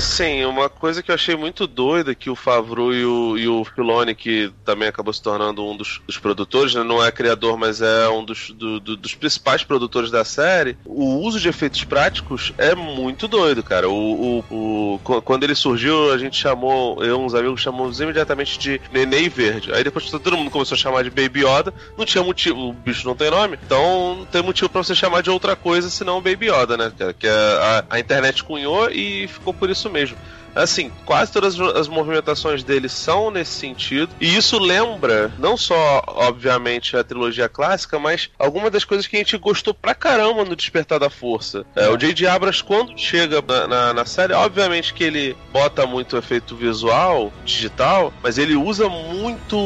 [0.00, 3.64] sim, uma coisa que eu achei muito doida que o Favreau e o, e o
[3.64, 6.82] Filoni, que também acabou se tornando um dos, dos produtores, né?
[6.82, 11.18] não é criador, mas é um dos, do, do, dos principais produtores da série, o
[11.18, 13.88] uso de efeitos práticos é muito doido, cara.
[13.88, 18.80] O, o, o quando ele surgiu, a gente chamou, eu uns amigos chamamos imediatamente de
[18.92, 19.72] Neném Verde.
[19.72, 23.06] Aí depois todo mundo começou a chamar de Baby Yoda, não tinha motivo, o bicho
[23.06, 26.50] não tem nome, então não tem motivo para você chamar de outra coisa senão Baby
[26.50, 26.92] Yoda, né?
[27.18, 30.18] Que a, a, a internet cunhou e ficou por isso mesmo.
[30.54, 34.10] Assim, quase todas as movimentações dele são nesse sentido.
[34.20, 39.18] E isso lembra, não só, obviamente, a trilogia clássica, mas algumas das coisas que a
[39.18, 41.64] gente gostou pra caramba no Despertar da Força.
[41.76, 42.26] É, o J.J.
[42.26, 48.12] Abrams, quando chega na, na, na, série, obviamente que ele bota muito efeito visual, digital,
[48.22, 49.56] mas ele usa muito,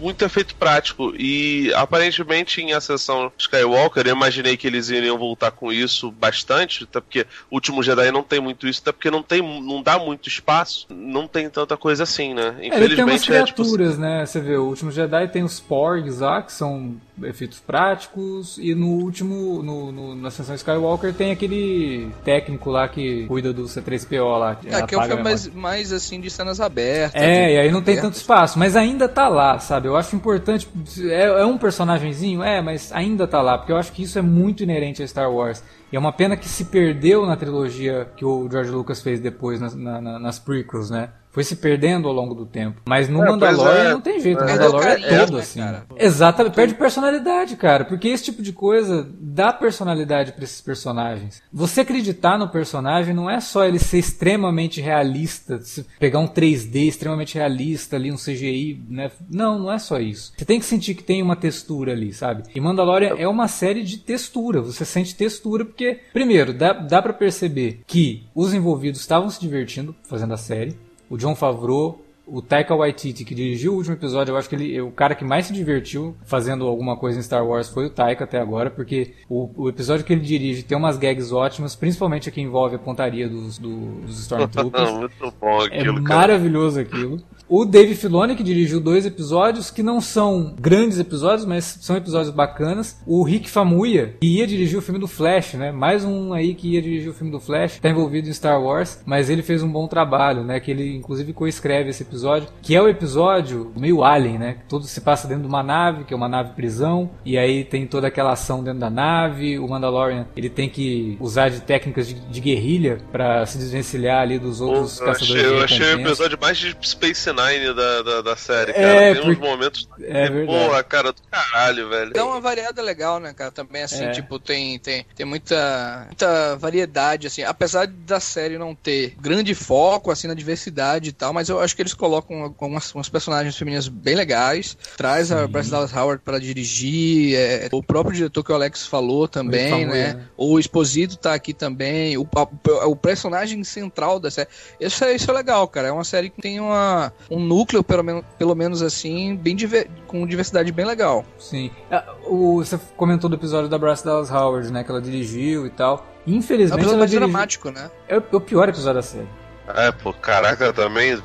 [0.00, 1.14] muito efeito prático.
[1.16, 7.00] E aparentemente em Ascensão Skywalker, eu imaginei que eles iriam voltar com isso bastante, até
[7.00, 10.23] porque o último Jedi não tem muito isso, até porque não tem, não dá muito
[10.28, 12.56] espaço, não tem tanta coisa assim, né?
[12.58, 14.02] Infelizmente, é, ele tem umas criaturas, é, tipo...
[14.02, 14.26] né?
[14.26, 18.88] Você vê, o último Jedi tem os Porgs lá, que são efeitos práticos, e no
[18.88, 24.54] último, no, no, na sessão Skywalker, tem aquele técnico lá que cuida do C3PO lá.
[24.56, 27.20] Que é, que é um filme mais, mais assim de cenas abertas.
[27.20, 29.88] É, e aí não tem tanto espaço, mas ainda tá lá, sabe?
[29.88, 30.68] Eu acho importante.
[31.00, 34.22] É, é um personagemzinho, é, mas ainda tá lá, porque eu acho que isso é
[34.22, 35.62] muito inerente a Star Wars.
[35.94, 39.60] E é uma pena que se perdeu na trilogia que o George Lucas fez depois
[39.60, 41.10] nas, na, nas prequels, né?
[41.34, 42.80] Foi se perdendo ao longo do tempo.
[42.86, 45.58] Mas no é, Mandalorian é, não tem jeito, o Mandalorian é, todo assim.
[45.58, 45.84] Cara.
[45.96, 51.42] Exatamente, perde personalidade, cara, porque esse tipo de coisa dá personalidade para esses personagens.
[51.52, 55.58] Você acreditar no personagem não é só ele ser extremamente realista,
[55.98, 59.10] pegar um 3D extremamente realista ali, um CGI, né?
[59.28, 60.32] Não, não é só isso.
[60.36, 62.44] Você tem que sentir que tem uma textura ali, sabe?
[62.54, 67.12] E Mandalorian é uma série de textura, você sente textura porque, primeiro, dá, dá para
[67.12, 70.76] perceber que os envolvidos estavam se divertindo fazendo a série,
[71.08, 74.80] o John Favreau, o Taika Waititi, que dirigiu o último episódio, eu acho que ele,
[74.80, 78.24] o cara que mais se divertiu fazendo alguma coisa em Star Wars foi o Taika
[78.24, 82.32] até agora, porque o, o episódio que ele dirige tem umas gags ótimas, principalmente a
[82.32, 84.90] que envolve a pontaria dos, dos Stormtroopers.
[84.90, 87.22] Muito bom aquilo, é maravilhoso aquilo.
[87.56, 92.34] O Dave Filoni, que dirigiu dois episódios, que não são grandes episódios, mas são episódios
[92.34, 93.00] bacanas.
[93.06, 95.70] O Rick Famuyiwa, que ia dirigir o filme do Flash, né?
[95.70, 99.00] Mais um aí que ia dirigir o filme do Flash, tá envolvido em Star Wars,
[99.06, 100.58] mas ele fez um bom trabalho, né?
[100.58, 104.56] Que ele inclusive coescreve esse episódio, que é o episódio meio Alien, né?
[104.68, 107.86] Todo se passa dentro de uma nave, que é uma nave prisão, e aí tem
[107.86, 109.60] toda aquela ação dentro da nave.
[109.60, 114.40] O Mandalorian, ele tem que usar de técnicas de, de guerrilha para se desvencilhar ali
[114.40, 117.43] dos outros caçadores achei, de Eu achei o episódio mais de Space Nine
[117.74, 118.86] da, da, da série, cara.
[118.86, 119.88] É, Tem uns momentos.
[120.00, 120.46] É verdade.
[120.46, 122.12] Porra, cara, do caralho, velho.
[122.12, 123.50] Dá uma variada legal, né, cara?
[123.50, 124.10] Também, assim, é.
[124.12, 127.42] tipo, tem, tem, tem muita, muita variedade, assim.
[127.42, 131.74] Apesar da série não ter grande foco, assim, na diversidade e tal, mas eu acho
[131.74, 134.76] que eles colocam algumas, algumas personagens femininas bem legais.
[134.96, 135.34] Traz Sim.
[135.34, 137.36] a Bryce Dallas Howard para dirigir.
[137.36, 140.14] É, o próprio diretor que o Alex falou também, né?
[140.14, 140.24] né?
[140.36, 142.16] O Exposito tá aqui também.
[142.16, 144.48] O, a, o personagem central da série.
[144.80, 145.88] Isso é, isso é legal, cara.
[145.88, 149.88] É uma série que tem uma, um núcleo, pelo menos, pelo menos assim, bem diver,
[150.06, 151.24] com diversidade bem legal.
[151.38, 151.70] Sim.
[151.90, 154.84] É, o, você comentou do episódio da Bryce Dallas Howard, né?
[154.84, 156.06] Que ela dirigiu e tal.
[156.26, 156.80] Infelizmente.
[156.80, 157.90] É um episódio ela dramático, né?
[158.08, 159.43] É o pior episódio da série.
[159.66, 161.18] É, pô, caraca, também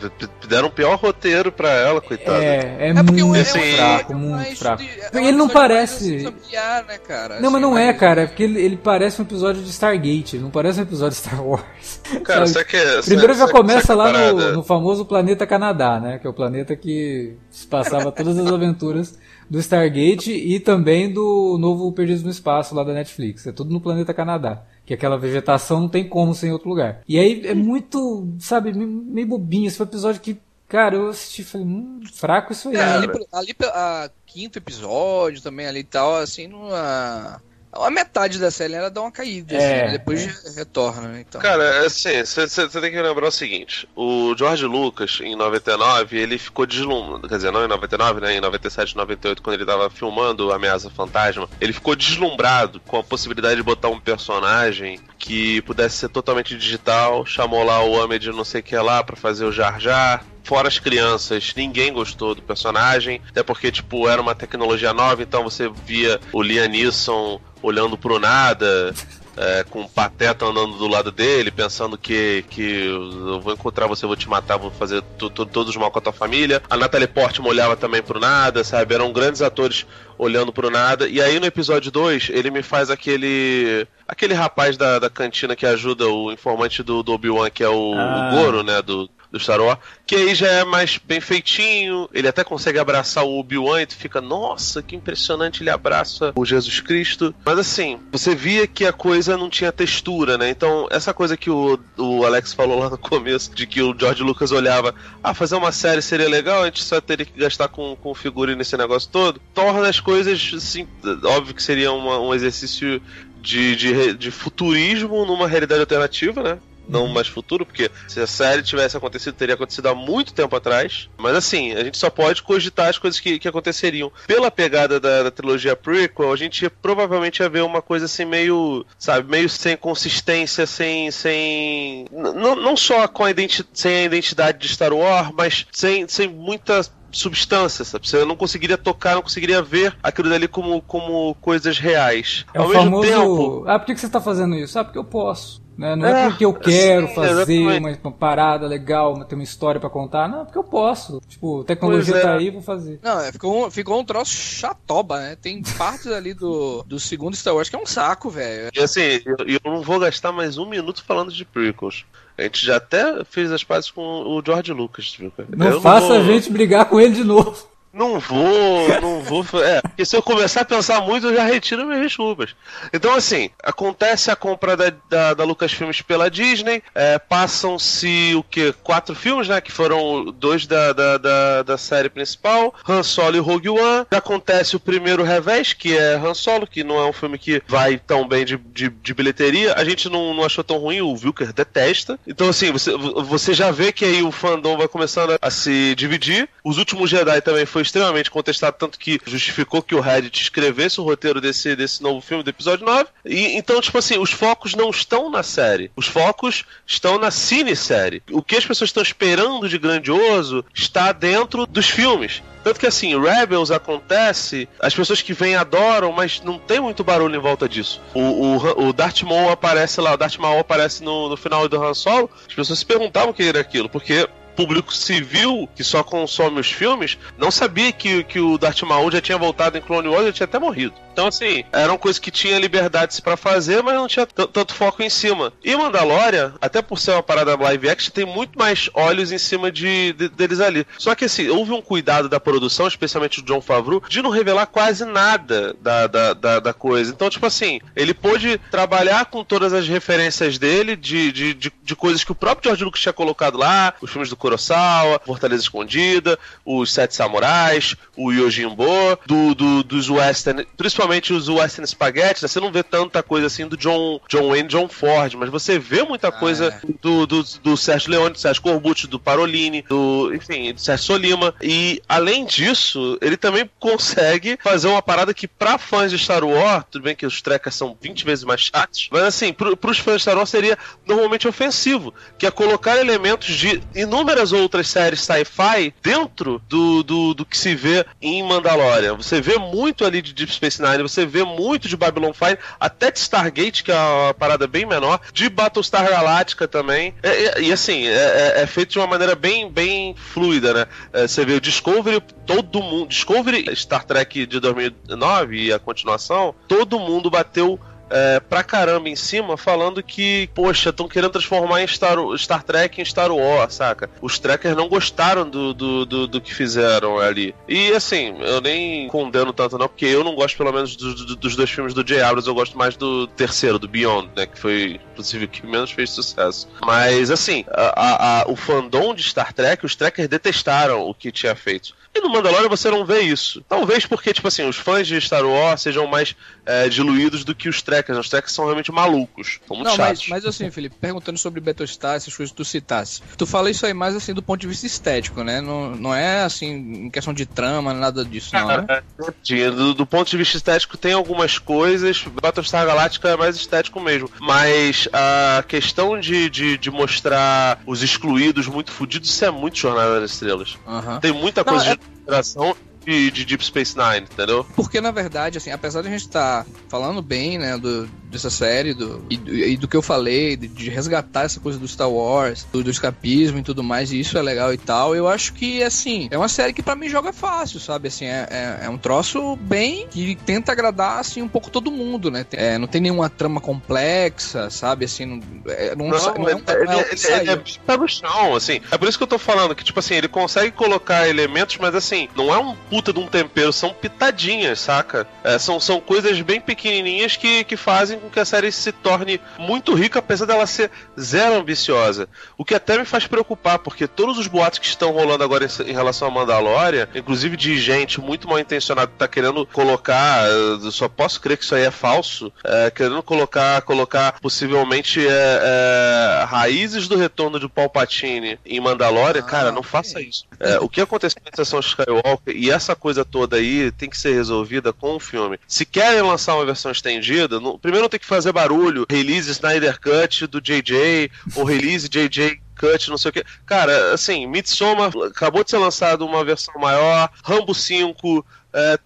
[0.47, 2.41] deram um pior roteiro pra ela, coitada.
[2.41, 4.81] É, é, é muito é assim, fraco, muito fraco.
[4.81, 6.23] De, é ele não parece.
[6.23, 7.41] Né, cara?
[7.41, 10.37] Não, assim, mas não é, cara, é porque ele, ele, parece um episódio de Stargate,
[10.37, 12.01] não parece um episódio de Star Wars.
[12.23, 13.03] Cara, você quer.
[13.03, 16.17] Primeiro já começa lá no, no, famoso planeta Canadá, né?
[16.17, 17.35] Que é o planeta que
[17.69, 19.17] passava todas as aventuras
[19.49, 23.47] do Stargate e também do novo Perdidos no Espaço lá da Netflix.
[23.47, 27.03] É tudo no planeta Canadá que aquela vegetação não tem como ser em outro lugar.
[27.07, 29.67] E aí é muito, sabe, meio bobinho.
[29.67, 32.75] Esse foi um episódio que, cara, eu assisti e falei, hum, fraco isso aí.
[32.75, 37.39] É, ali, ali a quinto episódio também ali e tal, assim, numa
[37.71, 40.59] a metade da série ela dá uma caída, é, assim, depois é.
[40.59, 41.25] retorna, né?
[41.27, 41.39] Então.
[41.39, 46.37] Cara, é assim, você tem que lembrar o seguinte: o George Lucas, em 99, ele
[46.37, 47.27] ficou deslumbrado.
[47.27, 48.35] Quer dizer, não em 99, né?
[48.35, 53.57] Em 97, 98, quando ele tava filmando Ameaça Fantasma, ele ficou deslumbrado com a possibilidade
[53.57, 57.25] de botar um personagem que pudesse ser totalmente digital.
[57.25, 60.25] Chamou lá o Homem de não sei o que lá pra fazer o Jar Jar
[60.49, 65.43] fora as crianças, ninguém gostou do personagem, até porque, tipo, era uma tecnologia nova, então
[65.43, 68.93] você via o Liam Neeson olhando pro nada.
[69.39, 74.05] é, com o Pateta andando do lado dele, pensando que, que eu vou encontrar você,
[74.05, 76.61] vou te matar, vou fazer todos os mal com a tua família.
[76.69, 78.93] A Natalie Portman olhava também pro nada, sabe?
[78.93, 79.85] Eram grandes atores
[80.17, 81.07] olhando pro nada.
[81.07, 83.87] E aí no episódio 2, ele me faz aquele.
[84.05, 87.93] aquele rapaz da, da cantina que ajuda o informante do, do Obi-Wan, que é o,
[87.93, 88.31] ah.
[88.33, 88.81] o Goro, né?
[88.81, 93.23] Do, do Star Wars, que aí já é mais bem feitinho, ele até consegue abraçar
[93.23, 97.33] o Obi-Wan e tu fica, nossa, que impressionante, ele abraça o Jesus Cristo.
[97.45, 100.49] Mas assim, você via que a coisa não tinha textura, né?
[100.49, 104.23] Então, essa coisa que o, o Alex falou lá no começo, de que o George
[104.23, 107.95] Lucas olhava, ah, fazer uma série seria legal, a gente só teria que gastar com,
[107.95, 110.87] com figurino nesse negócio todo, torna as coisas, assim,
[111.23, 113.01] óbvio que seria uma, um exercício
[113.41, 116.59] de, de, de, futurismo numa realidade alternativa, né?
[116.89, 121.09] Não mais futuro, porque se a série tivesse acontecido, teria acontecido há muito tempo atrás.
[121.17, 124.11] Mas assim, a gente só pode cogitar as coisas que, que aconteceriam.
[124.27, 128.85] Pela pegada da, da trilogia prequel, a gente provavelmente ia ver uma coisa assim meio,
[128.97, 131.11] sabe, meio sem consistência, sem.
[131.11, 133.29] sem não, não só com a
[133.73, 138.07] sem a identidade de Star Wars, mas sem, sem muita substância, sabe?
[138.07, 142.45] Você não conseguiria tocar, não conseguiria ver aquilo dali como, como coisas reais.
[142.53, 143.09] É Ao mesmo famoso...
[143.09, 143.63] tempo.
[143.67, 144.77] Ah, por que você está fazendo isso?
[144.77, 145.61] Ah, porque eu posso.
[145.79, 145.95] Né?
[145.95, 149.79] Não é, é porque eu quero sim, fazer uma, uma, parada legal, ter uma história
[149.79, 150.27] para contar.
[150.27, 151.21] Não, é porque eu posso.
[151.25, 152.21] Tipo, tecnologia é.
[152.21, 152.99] tá aí, vou fazer.
[153.01, 155.37] Não, é, ficou, um, ficou um troço chatoba, né?
[155.41, 158.69] Tem partes ali do, do segundo Star Wars que é um saco, velho.
[158.75, 162.05] E assim, eu, eu não vou gastar mais um minuto falando de prequels.
[162.37, 166.09] A gente já até fez as pazes com o George Lucas, viu, Não eu faça
[166.09, 166.33] não vou...
[166.33, 167.69] a gente brigar com ele de novo.
[167.91, 169.43] Não vou, não vou.
[169.63, 172.55] É, porque se eu começar a pensar muito, eu já retiro minhas desculpas.
[172.93, 176.83] Então, assim, acontece a compra da, da, da Lucasfilmes pela Disney.
[176.93, 178.73] É, Passam-se o que?
[178.83, 179.59] Quatro filmes, né?
[179.59, 184.05] Que foram dois da, da, da, da, série principal: Han Solo e Rogue One.
[184.11, 187.97] Acontece o primeiro revés, que é Han Solo, que não é um filme que vai
[187.97, 189.73] tão bem de, de, de bilheteria.
[189.73, 192.19] A gente não, não achou tão ruim, o Wilker detesta.
[192.27, 196.47] Então, assim, você, você já vê que aí o fandom vai começando a se dividir.
[196.63, 200.99] Os últimos Jedi também foi foi extremamente contestado, tanto que justificou que o Reddit escrevesse
[200.99, 203.07] o roteiro desse, desse novo filme do episódio 9.
[203.25, 205.89] E, então, tipo assim, os focos não estão na série.
[205.95, 208.21] Os focos estão na cine-série.
[208.31, 212.41] O que as pessoas estão esperando de grandioso está dentro dos filmes.
[212.63, 217.35] Tanto que assim, Rebels acontece, as pessoas que vêm adoram, mas não tem muito barulho
[217.35, 218.01] em volta disso.
[218.13, 221.81] O, o, o Darth Maul aparece lá, o Darth Maul aparece no, no final do
[221.81, 224.27] Han Solo, as pessoas se perguntavam o que era aquilo, porque
[224.59, 229.21] público civil que só consome os filmes não sabia que, que o Darth Maul já
[229.21, 230.93] tinha voltado em Clone Wars e tinha até morrido.
[231.19, 235.09] Então, assim, eram coisas que tinha liberdades para fazer, mas não tinha tanto foco em
[235.09, 235.51] cima.
[235.61, 239.69] E Mandalorian, até por ser uma parada live action, tem muito mais olhos em cima
[239.69, 240.87] de, de, deles ali.
[240.97, 244.67] Só que, assim, houve um cuidado da produção, especialmente do John Favreau, de não revelar
[244.67, 247.11] quase nada da, da, da, da coisa.
[247.11, 251.95] Então, tipo assim, ele pôde trabalhar com todas as referências dele, de, de, de, de
[251.97, 256.37] coisas que o próprio George Lucas tinha colocado lá, os filmes do Kurosawa, Fortaleza Escondida,
[256.65, 262.47] os Sete Samurais, o Yojimbo, do, do, dos western, principalmente os western spaghetti, né?
[262.47, 266.03] você não vê tanta coisa assim do John, John Wayne John Ford, mas você vê
[266.03, 266.93] muita coisa ah, é.
[267.01, 271.53] do, do, do Sérgio Leone, do Sérgio Corbucci, do Parolini, do, enfim, do Sérgio Solima.
[271.61, 276.85] E, além disso, ele também consegue fazer uma parada que, pra fãs de Star Wars,
[276.89, 280.15] tudo bem que os trekkers são 20 vezes mais chatos, mas assim, pro, pros fãs
[280.15, 285.21] de Star Wars seria normalmente ofensivo, que é colocar elementos de inúmeras inúmeras outras séries
[285.21, 289.15] sci-fi dentro do, do, do que se vê em Mandalorian.
[289.15, 293.09] Você vê muito ali de Deep Space Nine, você vê muito de Babylon 5, até
[293.09, 297.15] de Stargate, que é uma parada bem menor, de Battlestar Galactica também.
[297.23, 298.11] E, e, e assim, é,
[298.57, 300.85] é, é, feito de uma maneira bem, bem fluida, né?
[301.11, 303.09] É, você vê o Discovery, todo mundo.
[303.09, 309.15] Discovery, Star Trek de 2009 e a continuação, todo mundo bateu é, pra caramba em
[309.15, 314.09] cima, falando que, poxa, estão querendo transformar em Star, Star Trek em Star Wars, saca?
[314.21, 317.53] Os trackers não gostaram do, do, do, do, que fizeram ali.
[317.67, 321.35] E assim, eu nem condeno tanto não, porque eu não gosto pelo menos do, do,
[321.35, 322.21] dos dois filmes do J.
[322.21, 324.45] Abrams, eu gosto mais do terceiro, do Beyond, né?
[324.45, 326.67] Que foi, inclusive, o que menos fez sucesso.
[326.85, 331.31] Mas assim, a, a, a, o fandom de Star Trek, os trackers detestaram o que
[331.31, 331.93] tinha feito.
[332.13, 333.63] E no Mandalorian você não vê isso.
[333.67, 337.69] Talvez porque, tipo assim, os fãs de Star Wars sejam mais é, diluídos do que
[337.69, 338.17] os trekkers.
[338.17, 339.59] Os trekkers são realmente malucos.
[339.67, 340.27] São muito não, chatos.
[340.27, 343.21] Mas, mas assim, Felipe, perguntando sobre Battlestar, essas coisas que tu citasse.
[343.37, 345.61] Tu fala isso aí mais assim do ponto de vista estético, né?
[345.61, 348.85] Não, não é assim, em questão de trama, nada disso, não, né?
[348.89, 352.23] É, do, do ponto de vista estético tem algumas coisas.
[352.41, 354.29] Battlestar Galactica é mais estético mesmo.
[354.39, 360.19] Mas a questão de, de, de mostrar os excluídos muito fodidos, isso é muito Jornada
[360.19, 360.77] das Estrelas.
[360.87, 361.19] Uhum.
[361.19, 361.98] Tem muita coisa não, é...
[361.99, 362.75] de geração
[363.05, 364.65] de, de Deep Space Nine, entendeu?
[364.75, 368.49] Porque, na verdade, assim, apesar de a gente estar tá falando bem, né, do, dessa
[368.49, 371.87] série do, e, do, e do que eu falei, de, de, resgatar essa coisa do
[371.87, 375.27] Star Wars, do, do, escapismo e tudo mais, e isso é legal e tal, eu
[375.27, 378.07] acho que, assim, é uma série que para mim joga fácil, sabe?
[378.07, 382.29] Assim, é, é, é, um troço bem que tenta agradar, assim, um pouco todo mundo,
[382.29, 382.45] né?
[382.51, 385.05] É, não tem nenhuma trama complexa, sabe?
[385.05, 388.55] Assim, não, é, não, não, não, é, um, ele, é, ele, ele é no chão,
[388.55, 388.81] assim.
[388.91, 391.95] É por isso que eu tô falando que, tipo assim, ele consegue colocar elementos, mas
[391.95, 395.25] assim, não é um puta de um tempero, são pitadinhas, saca?
[395.41, 399.39] É, são, são coisas bem pequenininhas que, que fazem com que a série se torne
[399.57, 402.27] muito rica, apesar dela ser zero ambiciosa.
[402.57, 405.93] O que até me faz preocupar, porque todos os boatos que estão rolando agora em,
[405.93, 411.07] relação a Mandalorian, inclusive de gente muito mal intencionada que tá querendo colocar, eu só
[411.07, 417.15] posso crer que isso aí é falso, é, querendo colocar, colocar possivelmente é, raízes do
[417.15, 420.43] retorno de Palpatine em Mandalorian, ah, cara, não faça isso.
[420.59, 424.33] É, o que aconteceu na sessão Skywalker e essa coisa toda aí tem que ser
[424.33, 425.59] resolvida com o filme.
[425.67, 429.99] Se querem lançar uma versão estendida, no, primeiro não tem que fazer barulho, release Snyder
[429.99, 433.45] Cut do JJ, ou release JJ Cut, não sei o que.
[433.65, 438.99] Cara, assim, Midsommar acabou de ser lançado uma versão maior, Rambo 5, é,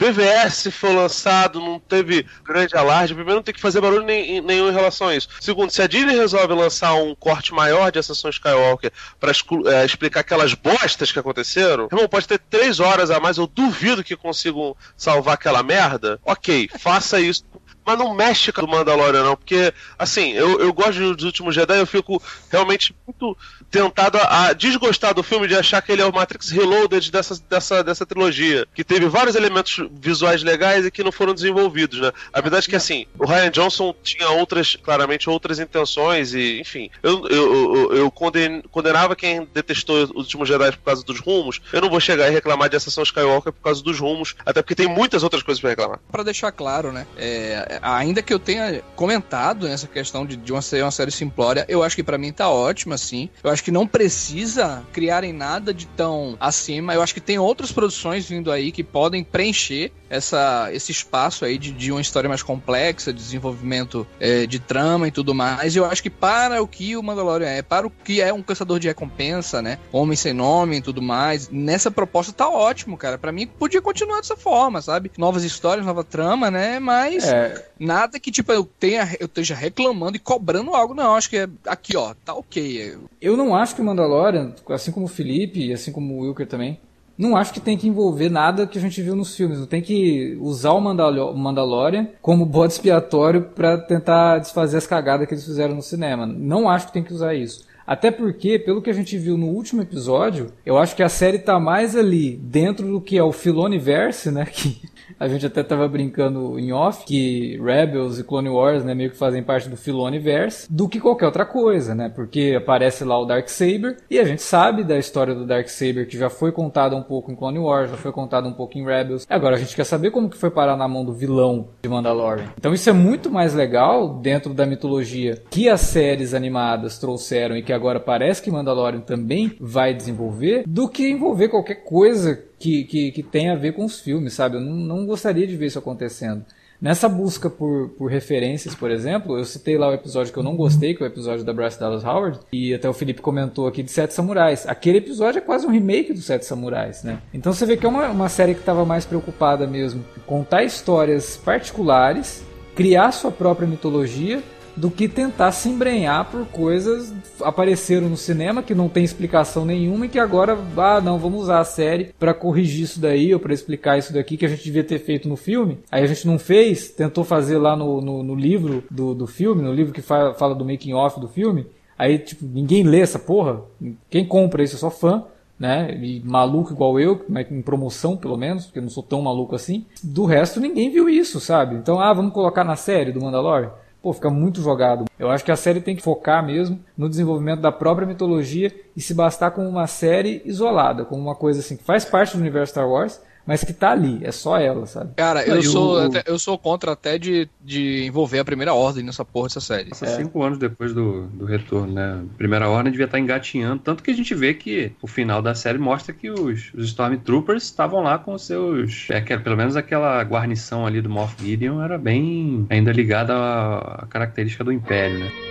[0.00, 3.14] BVS foi lançado, não teve grande alarde.
[3.14, 5.28] Primeiro, não tem que fazer barulho nem, nenhum em relação a isso.
[5.38, 8.90] Segundo, se a Disney resolve lançar um corte maior de Ascensão Skywalker
[9.20, 13.36] para é, explicar aquelas bostas que aconteceram, irmão, pode ter três horas a mais.
[13.36, 16.18] Eu duvido que consigam salvar aquela merda.
[16.24, 17.44] Ok, faça isso
[17.84, 21.78] mas não mexe com o Mandalorian, não, porque, assim, eu, eu gosto dos últimos Jedi,
[21.78, 23.36] eu fico realmente muito
[23.70, 27.84] tentado a desgostar do filme de achar que ele é o Matrix Reloaded dessa, dessa,
[27.84, 32.12] dessa trilogia, que teve vários elementos visuais legais e que não foram desenvolvidos, né?
[32.32, 36.90] A verdade é que, assim, o Ryan Johnson tinha outras, claramente, outras intenções e, enfim,
[37.02, 41.60] eu, eu, eu, eu conden, condenava quem detestou os últimos Jedi por causa dos rumos,
[41.72, 44.74] eu não vou chegar e reclamar de Ascensão Skywalker por causa dos rumos, até porque
[44.74, 46.00] tem muitas outras coisas para reclamar.
[46.10, 50.60] Para deixar claro, né, é, ainda que eu tenha comentado nessa questão de, de uma,
[50.82, 53.70] uma série simplória, eu acho que para mim tá ótima, assim, eu acho acho que
[53.70, 56.94] não precisa criarem nada de tão acima.
[56.94, 61.58] Eu acho que tem outras produções vindo aí que podem preencher essa, esse espaço aí
[61.58, 65.76] de, de uma história mais complexa, desenvolvimento é, de trama e tudo mais.
[65.76, 68.80] Eu acho que para o que o Mandalorian é, para o que é um caçador
[68.80, 69.78] de recompensa, né?
[69.92, 73.18] Homem sem nome e tudo mais, nessa proposta tá ótimo, cara.
[73.18, 75.12] Para mim podia continuar dessa forma, sabe?
[75.18, 76.80] Novas histórias, nova trama, né?
[76.80, 77.59] Mas é.
[77.78, 81.14] Nada que tipo eu tenha eu esteja reclamando e cobrando algo, não.
[81.14, 82.96] Acho que é aqui, ó, tá ok.
[83.20, 86.78] Eu não acho que o Mandalorian, assim como o Felipe assim como o Wilker também,
[87.20, 89.58] não acho que tem que envolver nada que a gente viu nos filmes.
[89.58, 95.34] Não tem que usar o Mandalorian como bode expiatório para tentar desfazer as cagadas que
[95.34, 96.24] eles fizeram no cinema.
[96.24, 97.68] Não acho que tem que usar isso.
[97.86, 101.40] Até porque, pelo que a gente viu no último episódio, eu acho que a série
[101.40, 104.46] tá mais ali dentro do que é o Filoniverse, né?
[104.50, 104.80] Que
[105.20, 109.18] a gente até tava brincando em off que Rebels e Clone Wars, né, meio que
[109.18, 112.08] fazem parte do Filoniverse, do que qualquer outra coisa, né?
[112.08, 116.06] Porque aparece lá o Dark Saber e a gente sabe da história do Dark Saber
[116.06, 118.84] que já foi contada um pouco em Clone Wars, já foi contada um pouco em
[118.84, 119.26] Rebels.
[119.28, 122.48] Agora a gente quer saber como que foi parar na mão do vilão de Mandalorian.
[122.56, 127.62] Então isso é muito mais legal dentro da mitologia que as séries animadas trouxeram e
[127.62, 133.10] que agora parece que Mandalorian também vai desenvolver, do que envolver qualquer coisa que, que,
[133.10, 134.56] que tem a ver com os filmes, sabe?
[134.56, 136.44] Eu não, não gostaria de ver isso acontecendo.
[136.80, 140.56] Nessa busca por, por referências, por exemplo, eu citei lá o episódio que eu não
[140.56, 143.82] gostei, que é o episódio da Bryce Dallas Howard, e até o Felipe comentou aqui
[143.82, 144.66] de Sete Samurais.
[144.66, 147.20] Aquele episódio é quase um remake do Sete Samurais, né?
[147.34, 150.62] Então você vê que é uma, uma série que estava mais preocupada mesmo em contar
[150.62, 152.42] histórias particulares,
[152.74, 154.42] criar sua própria mitologia,
[154.76, 160.06] do que tentar se embrenhar por coisas apareceram no cinema que não tem explicação nenhuma
[160.06, 163.54] e que agora, ah, não, vamos usar a série para corrigir isso daí ou para
[163.54, 165.78] explicar isso daqui que a gente devia ter feito no filme.
[165.90, 169.62] Aí a gente não fez, tentou fazer lá no, no, no livro do, do filme,
[169.62, 171.66] no livro que fala, fala do making off do filme.
[171.98, 173.60] Aí, tipo, ninguém lê essa porra.
[174.08, 175.24] Quem compra isso é só fã
[175.60, 175.94] né?
[176.02, 179.84] E maluco igual eu, em promoção pelo menos, porque eu não sou tão maluco assim.
[180.02, 181.76] Do resto ninguém viu isso, sabe?
[181.76, 183.70] Então, ah, vamos colocar na série do Mandalorian
[184.02, 185.04] pô, fica muito jogado.
[185.18, 189.00] Eu acho que a série tem que focar mesmo no desenvolvimento da própria mitologia e
[189.00, 192.72] se bastar com uma série isolada, com uma coisa assim que faz parte do universo
[192.72, 193.20] Star Wars,
[193.50, 195.12] mas que tá ali, é só ela, sabe?
[195.16, 196.06] Cara, eu, sou, o...
[196.06, 199.90] até, eu sou contra até de, de envolver a primeira ordem nessa porra dessa série.
[199.90, 200.06] é.
[200.06, 202.22] cinco anos depois do, do retorno, né?
[202.38, 205.52] Primeira ordem devia estar tá engatinhando, tanto que a gente vê que o final da
[205.52, 209.08] série mostra que os, os Stormtroopers estavam lá com seus.
[209.10, 214.04] É, que, pelo menos aquela guarnição ali do Moff Gideon era bem ainda ligada à,
[214.04, 215.49] à característica do Império, né?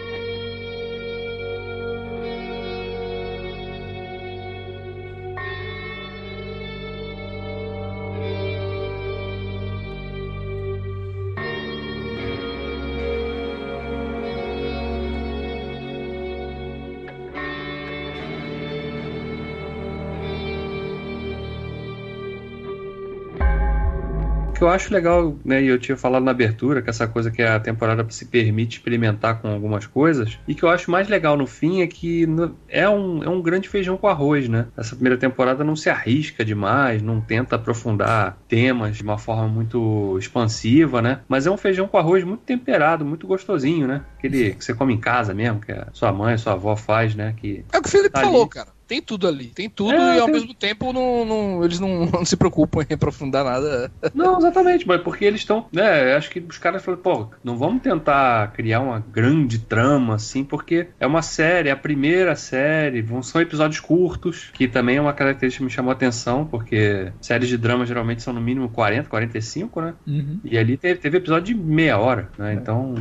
[24.60, 27.41] Que eu acho legal, né, e eu tinha falado na abertura, que essa coisa que
[27.41, 31.47] a temporada se permite experimentar com algumas coisas, e que eu acho mais legal no
[31.47, 32.28] fim é que
[32.68, 34.68] é um, é um grande feijão com arroz, né?
[34.76, 40.18] Essa primeira temporada não se arrisca demais, não tenta aprofundar temas de uma forma muito
[40.20, 41.22] expansiva, né?
[41.30, 44.01] Mas é um feijão com arroz muito temperado, muito gostosinho, né?
[44.18, 47.16] Aquele que você come em casa mesmo, que a sua mãe, a sua avó faz,
[47.16, 47.34] né?
[47.38, 48.49] Que é o que o Felipe tá falou, ali.
[48.49, 49.45] cara tem tudo ali.
[49.45, 50.33] Tem tudo é, e ao tem...
[50.33, 53.91] mesmo tempo não, não eles não, não, se preocupam em aprofundar nada.
[54.15, 55.67] Não, exatamente, mas porque eles estão.
[55.71, 60.43] Né, acho que os caras falam, pô, não vamos tentar criar uma grande trama, assim,
[60.43, 65.01] porque é uma série, é a primeira série, vão, são episódios curtos, que também é
[65.01, 68.69] uma característica que me chamou a atenção, porque séries de drama geralmente são no mínimo
[68.69, 69.93] 40, 45, né?
[70.07, 70.39] Uhum.
[70.43, 72.53] E ali teve, teve episódio de meia hora, né?
[72.53, 72.55] É.
[72.55, 72.95] Então.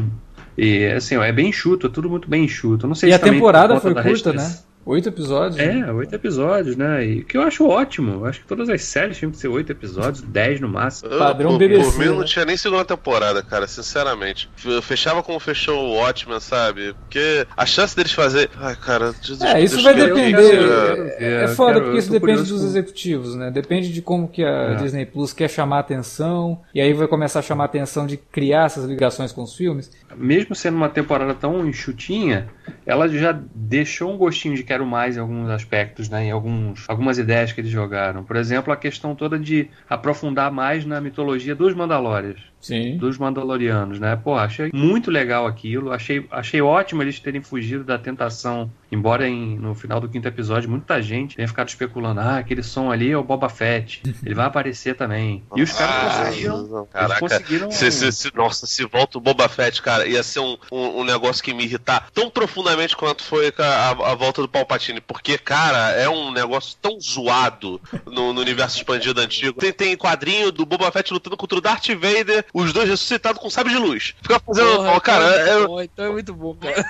[0.57, 2.87] E assim, é bem enxuto, é tudo muito bem enxuto.
[2.87, 4.59] não sei e se a temporada foi curta, né?
[4.89, 5.59] Oito episódios?
[5.59, 5.93] É, né?
[5.93, 7.05] oito episódios, né?
[7.05, 8.13] E que eu acho ótimo.
[8.13, 11.11] Eu acho que todas as séries tinham que ser oito episódios, dez no máximo.
[11.11, 11.91] Padrão por, BBC.
[11.91, 12.25] Por mim não né?
[12.25, 14.49] tinha nem segunda temporada, cara, sinceramente.
[14.65, 16.95] Eu fechava como fechou o Watchmen, sabe?
[16.95, 18.49] Porque a chance deles fazer.
[18.57, 21.15] Ai, cara, Jesus, É, isso vai depender.
[21.19, 23.51] É, é foda, quero, porque isso depende dos executivos, né?
[23.51, 24.75] Depende de como que a é.
[24.77, 26.63] Disney Plus quer chamar atenção.
[26.75, 29.91] E aí vai começar a chamar atenção de criar essas ligações com os filmes.
[30.17, 32.49] Mesmo sendo uma temporada tão enxutinha,
[32.87, 37.19] ela já deixou um gostinho de quero mais em alguns aspectos, né, em alguns, algumas
[37.19, 38.25] ideias que eles jogaram.
[38.25, 42.41] Por exemplo, a questão toda de aprofundar mais na mitologia dos Mandalorians.
[42.61, 42.97] Sim.
[42.97, 44.17] dos Mandalorianos, né?
[44.17, 45.93] Pô, achei muito legal aquilo.
[45.93, 48.71] Achei, achei ótimo eles terem fugido da tentação.
[48.91, 52.91] Embora em, no final do quinto episódio muita gente tenha ficado especulando: ah, aquele som
[52.91, 54.03] ali é o Boba Fett.
[54.25, 55.43] Ele vai aparecer também.
[55.55, 56.87] E os caras ah, conseguiram.
[56.87, 57.71] Caraca, conseguiram...
[57.71, 61.05] Se, se, se, nossa, se volta o Boba Fett, cara, ia ser um, um, um,
[61.05, 65.01] negócio que me irritar tão profundamente quanto foi a, a, volta do Palpatine.
[65.01, 69.61] Porque, cara, é um negócio tão zoado no, no universo expandido antigo.
[69.61, 73.51] Tem, tem quadrinho do Boba Fett lutando contra o Darth Vader os dois ressuscitados com
[73.51, 74.15] sabre de luz.
[74.23, 74.77] Fica fazendo.
[74.77, 76.85] Porra, cara, é, é, bom, então é muito bom, cara.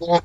[0.00, 0.22] Não,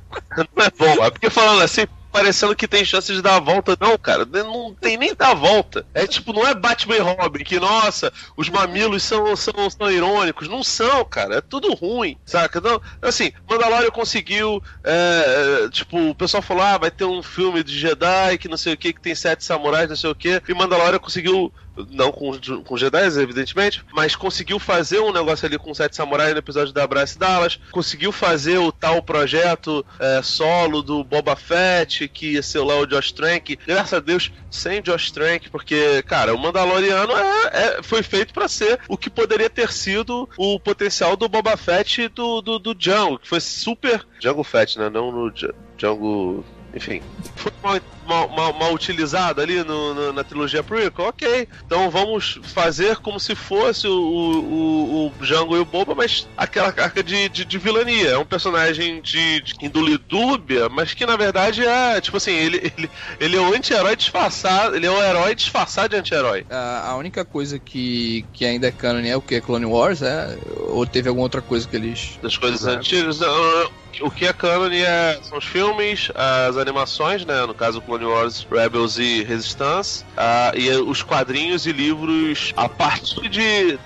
[0.56, 1.04] não é bom.
[1.04, 3.76] É porque falando assim, parecendo que tem chance de dar a volta.
[3.80, 5.86] Não, cara, não tem nem dar a volta.
[5.94, 10.48] É tipo, não é Batman e Robin, que, nossa, os mamilos são, são, são irônicos.
[10.48, 11.36] Não são, cara.
[11.36, 12.58] É tudo ruim, saca?
[12.58, 14.62] Então, assim, Mandalorian conseguiu.
[14.84, 18.74] É, tipo, o pessoal falou: ah, vai ter um filme de Jedi que não sei
[18.74, 20.42] o que, que tem sete samurais, não sei o que.
[20.48, 21.52] E Mandalorian conseguiu
[21.90, 22.32] não com,
[22.64, 26.86] com Jedi, evidentemente, mas conseguiu fazer um negócio ali com Sete Samurais no episódio da
[26.86, 32.60] Bryce Dallas, conseguiu fazer o tal projeto é, solo do Boba Fett, que ia ser
[32.60, 37.50] lá o Josh Trank, graças a Deus, sem Josh Trank, porque, cara, o Mandaloriano é,
[37.52, 42.08] é foi feito para ser o que poderia ter sido o potencial do Boba Fett
[42.08, 44.06] do, do, do Django, que foi super...
[44.18, 44.90] Django Fett, né?
[44.90, 45.32] Não no
[45.76, 46.44] Django
[46.74, 47.02] enfim,
[47.36, 51.48] foi mal, mal, mal, mal utilizado ali no, no, na trilogia prequel, ok.
[51.66, 56.72] Então vamos fazer como se fosse o, o, o Django e o Boba, mas aquela
[56.72, 58.10] carga de, de, de vilania.
[58.10, 62.72] É um personagem de, de índole dúbia, mas que na verdade é, tipo assim, ele,
[62.76, 66.46] ele, ele é um anti-herói disfarçado, ele é um herói disfarçado de anti-herói.
[66.50, 69.40] A, a única coisa que, que ainda é canon é o que?
[69.40, 70.38] Clone Wars, é?
[70.68, 72.18] Ou teve alguma outra coisa que eles...
[72.22, 73.20] Das coisas antigas?
[73.20, 77.44] Não, o que é canon é, são os filmes, as animações, né?
[77.46, 83.28] No caso, Clone Wars, Rebels e Resistance, uh, e os quadrinhos e livros a partir
[83.28, 83.78] de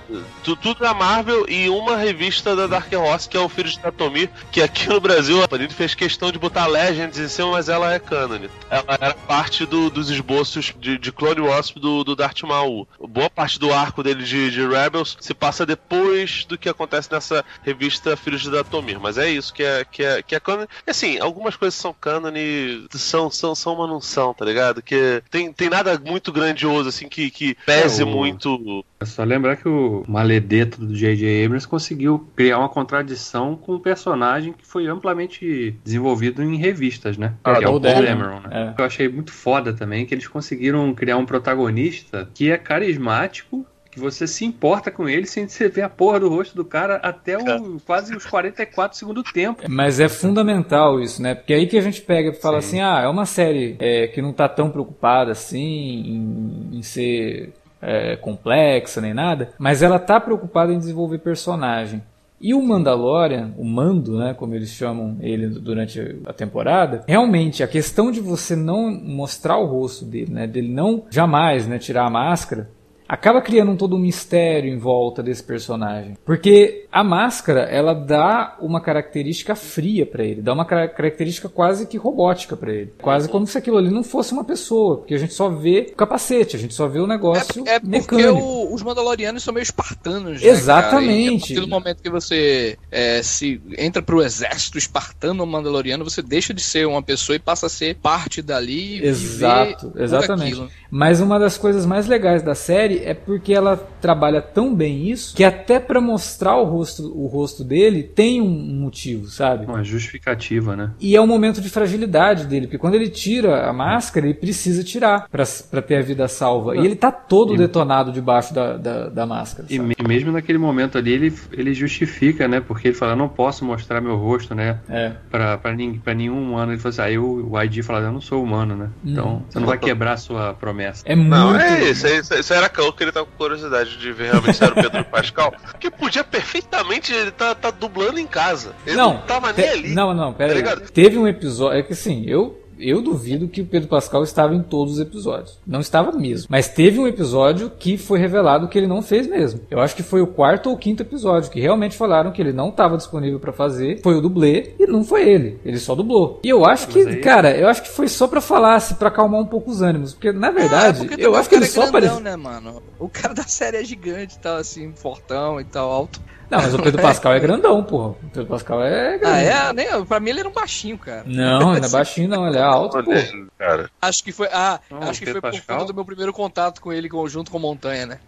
[0.43, 4.29] tudo da Marvel e uma revista da Dark Horse, que é o Filho de Tatomi,
[4.53, 7.93] que aqui no Brasil a Panini fez questão de botar Legends em cima, mas ela
[7.93, 8.49] é canon.
[8.71, 12.89] Ela era parte do, dos esboços de, de Clone Wars do, do Darth Maul.
[13.01, 17.45] Boa parte do arco dele de, de Rebels se passa depois do que acontece nessa
[17.63, 20.67] revista Filhos de Datomir, mas é isso que é que é, que é canon.
[20.85, 24.83] Assim, algumas coisas são canon e são, são, são uma não são, tá ligado?
[24.83, 28.09] Que tem, tem nada muito grandioso, assim, que, que pese é, o...
[28.09, 28.85] muito.
[28.99, 31.45] É só lembrar que o maledeto do J.J.
[31.45, 37.35] Abrams conseguiu criar uma contradição com um personagem que foi amplamente desenvolvido em revistas, né?
[37.45, 38.75] Ah, que é o Paul Dameron, né?
[38.77, 38.81] É.
[38.81, 43.65] Eu achei muito foda também que eles conseguiram criar um protagonista que é carismático
[43.95, 46.97] que você se importa com ele sem você ver a porra do rosto do cara
[46.97, 49.63] até o, quase os 44 segundo tempo.
[49.69, 51.37] Mas é fundamental isso, né?
[51.37, 52.67] Porque aí que a gente pega e fala Sim.
[52.67, 57.53] assim, ah, é uma série é, que não tá tão preocupada assim em, em ser
[57.81, 62.03] é, complexa nem nada, mas ela tá preocupada em desenvolver personagem.
[62.41, 67.69] E o Mandalorian, o Mando, né, como eles chamam ele durante a temporada, realmente a
[67.69, 72.11] questão de você não mostrar o rosto dele, né, dele não jamais, né, tirar a
[72.11, 72.69] máscara,
[73.09, 76.15] acaba criando um todo um mistério em volta desse personagem.
[76.25, 81.97] Porque A máscara, ela dá uma característica fria para ele, dá uma característica quase que
[81.97, 82.95] robótica para ele.
[83.03, 85.97] Quase como se aquilo ali não fosse uma pessoa, porque a gente só vê o
[85.97, 88.39] capacete, a gente só vê o negócio é, é porque mecânico.
[88.39, 91.55] O, os Mandalorianos são meio espartanos, né, Exatamente.
[91.55, 96.63] Né, no momento que você é, se entra pro exército espartano mandaloriano, você deixa de
[96.63, 99.05] ser uma pessoa e passa a ser parte dali.
[99.05, 100.63] Exato, exatamente.
[100.91, 105.35] Mas uma das coisas mais legais da série é porque ela trabalha tão bem isso
[105.35, 109.67] que até para mostrar o rosto, o rosto dele tem um motivo, sabe?
[109.67, 110.91] Uma justificativa, né?
[111.01, 114.83] E é um momento de fragilidade dele, porque quando ele tira a máscara, ele precisa
[114.83, 116.77] tirar para ter a vida salva.
[116.77, 117.59] E ele tá todo e...
[117.59, 119.69] detonado debaixo da, da, da máscara.
[119.71, 122.61] E, e, mesmo naquele momento ali, ele, ele justifica, né?
[122.61, 124.79] Porque ele fala, não posso mostrar meu rosto, né?
[124.89, 125.13] É.
[125.31, 126.73] Pra, pra, pra nenhum humano.
[126.73, 128.91] Ele fala assim, aí o, o ID fala, eu não sou humano, né?
[129.05, 129.13] Hum.
[129.13, 131.03] Então, você não vai quebrar a sua promessa.
[131.07, 131.31] É muito.
[131.31, 132.07] Não, é isso.
[132.07, 135.05] Isso, isso era que ele tá com curiosidade de ver realmente se era o Pedro
[135.05, 135.55] Pascal.
[135.79, 136.74] Que podia perfeitamente
[137.13, 138.75] ele tá, tá dublando em casa.
[138.87, 139.95] Ele não, não tava nem ali.
[139.95, 140.89] Não, não, pera tá aí.
[140.91, 141.79] Teve um episódio.
[141.79, 145.59] É que assim, eu eu duvido que o Pedro Pascal estava em todos os episódios.
[145.67, 146.47] Não estava mesmo.
[146.51, 149.61] Mas teve um episódio que foi revelado que ele não fez mesmo.
[149.71, 152.69] Eu acho que foi o quarto ou quinto episódio que realmente falaram que ele não
[152.69, 154.01] estava disponível para fazer.
[154.03, 155.59] Foi o dublê e não foi ele.
[155.65, 156.41] Ele só dublou.
[156.43, 157.17] E eu acho que, aí...
[157.21, 160.13] cara, eu acho que foi só para falar, assim, para acalmar um pouco os ânimos,
[160.13, 162.83] porque na verdade, é, eu acho que ele é só apareceu, né, mano?
[162.99, 166.21] O cara da série é gigante, tal assim, fortão e tal, alto.
[166.55, 168.11] Não, mas o Pedro Pascal é grandão, porra.
[168.11, 169.33] O Pedro Pascal é grandão.
[169.33, 169.73] Ah, é?
[169.73, 171.25] Nem, pra mim ele era um baixinho, cara.
[171.27, 172.47] Não, ele não é baixinho, não.
[172.47, 173.11] Ele é alto, pô.
[173.59, 173.91] Cara.
[174.01, 174.49] Acho que foi.
[174.53, 175.61] Ah, não, acho que foi Pascal?
[175.61, 178.19] por conta do meu primeiro contato com ele junto com Montanha, né?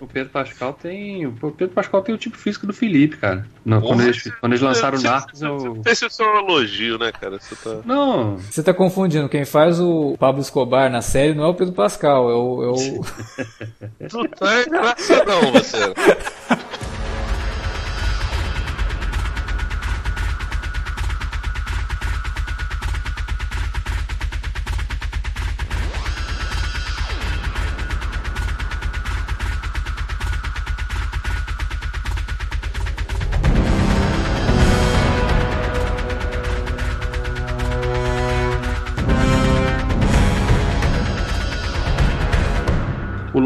[0.00, 1.26] O Pedro Pascal tem.
[1.26, 3.46] O Pedro Pascal tem o tipo físico do Felipe, cara.
[3.64, 5.82] Não, quando, eles, quando eles lançaram o Narcos, eu.
[5.86, 7.38] Esse é só um elogio, né, cara?
[7.40, 7.80] Você tá...
[7.84, 8.36] Não.
[8.36, 9.28] Você tá confundindo.
[9.28, 12.62] Quem faz o Pablo Escobar na série não é o Pedro Pascal, é o.
[12.62, 14.08] É o...
[14.08, 15.78] tu tá engraçadão, você.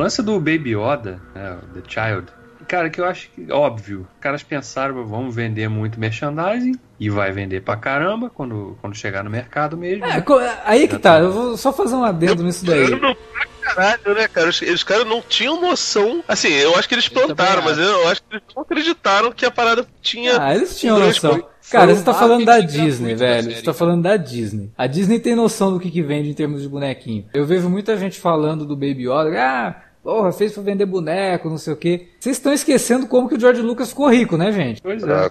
[0.07, 2.27] Lance do Baby Yoda, né, The Child,
[2.67, 7.33] cara, que eu acho que, óbvio, os caras pensaram, vamos vender muito merchandising e vai
[7.33, 10.05] vender pra caramba quando, quando chegar no mercado mesmo.
[10.05, 10.59] É, né?
[10.65, 12.87] Aí que tá, eu vou só fazer um adendo nisso daí.
[13.61, 14.49] Caralho, né, cara?
[14.49, 16.23] Os, os caras não tinham noção.
[16.29, 19.51] Assim, eu acho que eles plantaram, mas eu acho que eles não acreditaram que a
[19.51, 20.41] parada tinha.
[20.41, 21.45] Ah, eles tinham noção.
[21.71, 23.53] Cara, você tá falando da Disney, velho.
[23.53, 24.71] Você tá falando da Disney.
[24.79, 27.25] A Disney tem noção do que, que vende em termos de bonequinho.
[27.35, 29.35] Eu vejo muita gente falando do Baby Yoda.
[29.37, 29.75] Ah,
[30.07, 32.07] Porra, fez pra vender boneco, não sei o quê.
[32.21, 34.81] Vocês estão esquecendo como que o George Lucas ficou rico, né, gente?
[34.81, 35.13] Pois é.
[35.13, 35.29] Ah,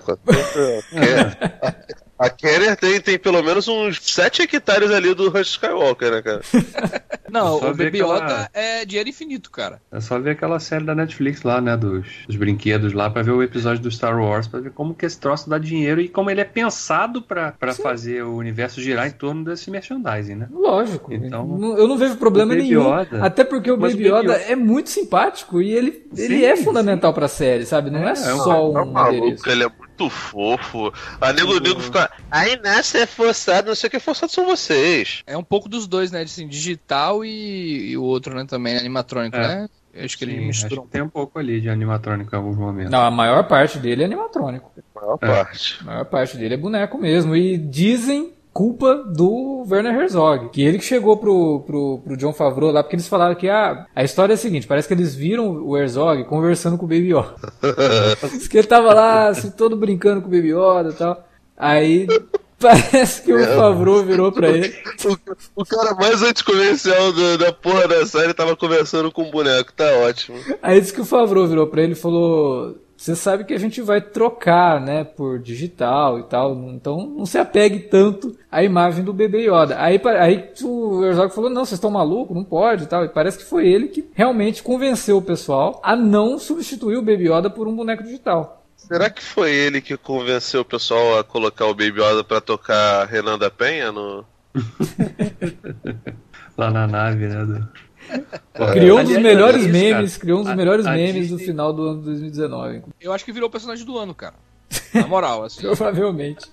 [2.17, 6.41] A Kenner tem, tem pelo menos uns 7 hectares ali do Rush Skywalker, né, cara?
[7.29, 8.15] Não, o Baby aquela...
[8.15, 9.81] Yoda é dinheiro infinito, cara.
[9.91, 13.31] É só ver aquela série da Netflix lá, né, dos, dos brinquedos lá, pra ver
[13.31, 16.29] o episódio do Star Wars, pra ver como que esse troço dá dinheiro e como
[16.29, 20.47] ele é pensado pra, pra fazer o universo girar em torno desse merchandising, né?
[20.51, 21.11] Lógico.
[21.13, 22.99] Então, eu não vejo problema nenhum.
[22.99, 27.11] Yoda, até porque o Baby, Yoda, Yoda, é muito simpático e ele, ele é fundamental
[27.11, 27.15] sim.
[27.15, 27.89] pra série, sabe?
[27.89, 29.49] Não é, é só um, um adereço.
[29.49, 30.93] Ele é muito fofo.
[31.19, 32.11] A nego, nego fica.
[32.29, 35.23] Aí nessa é forçado, não sei o que, forçado são vocês.
[35.25, 36.21] É um pouco dos dois, né?
[36.21, 39.47] Assim, digital e, e o outro, né, também, animatrônico, é.
[39.47, 39.69] né?
[39.97, 40.79] Acho que Sim, ele misturou.
[40.79, 42.91] Acho que tem um pouco ali de animatrônico em alguns momentos.
[42.91, 44.69] Não, a maior parte dele é animatrônico.
[44.93, 45.27] A maior é.
[45.27, 45.77] parte.
[45.81, 47.35] A maior parte dele é boneco mesmo.
[47.35, 50.49] E dizem culpa do Werner Herzog.
[50.49, 53.85] Que ele que chegou pro, pro, pro John Favreau lá, porque eles falaram que ah,
[53.93, 57.13] a história é a seguinte: parece que eles viram o Herzog conversando com o Baby
[57.13, 57.35] Yoda.
[58.31, 61.27] Diz que ele tava lá, assim, todo brincando com o Baby Yoda e tal.
[61.57, 62.07] Aí
[62.57, 64.73] Parece que o é, Favreau virou pra ele.
[65.03, 69.73] O, o cara mais anticomercial da, da porra da série tava conversando com o boneco,
[69.73, 70.37] tá ótimo.
[70.61, 73.83] Aí disse que o Favreau virou pra ele e falou: você sabe que a gente
[73.83, 79.13] vai trocar, né, por digital e tal, então não se apegue tanto à imagem do
[79.13, 79.79] bebê Yoda.
[79.79, 83.37] Aí, aí o Herzog falou, não, vocês estão malucos, não pode e tal, e parece
[83.37, 87.67] que foi ele que realmente convenceu o pessoal a não substituir o bebê Yoda por
[87.67, 88.65] um boneco digital.
[88.75, 93.05] Será que foi ele que convenceu o pessoal a colocar o Baby Yoda pra tocar
[93.05, 94.25] Renan da Penha no...
[96.57, 97.84] Lá na nave, né, do...
[98.73, 102.01] Criou um dos melhores memes, cara, criou um dos melhores memes do final do ano
[102.01, 102.83] 2019.
[103.01, 104.35] Eu acho que virou o personagem do ano, cara.
[104.93, 105.61] Na moral, assim.
[105.61, 106.45] Provavelmente.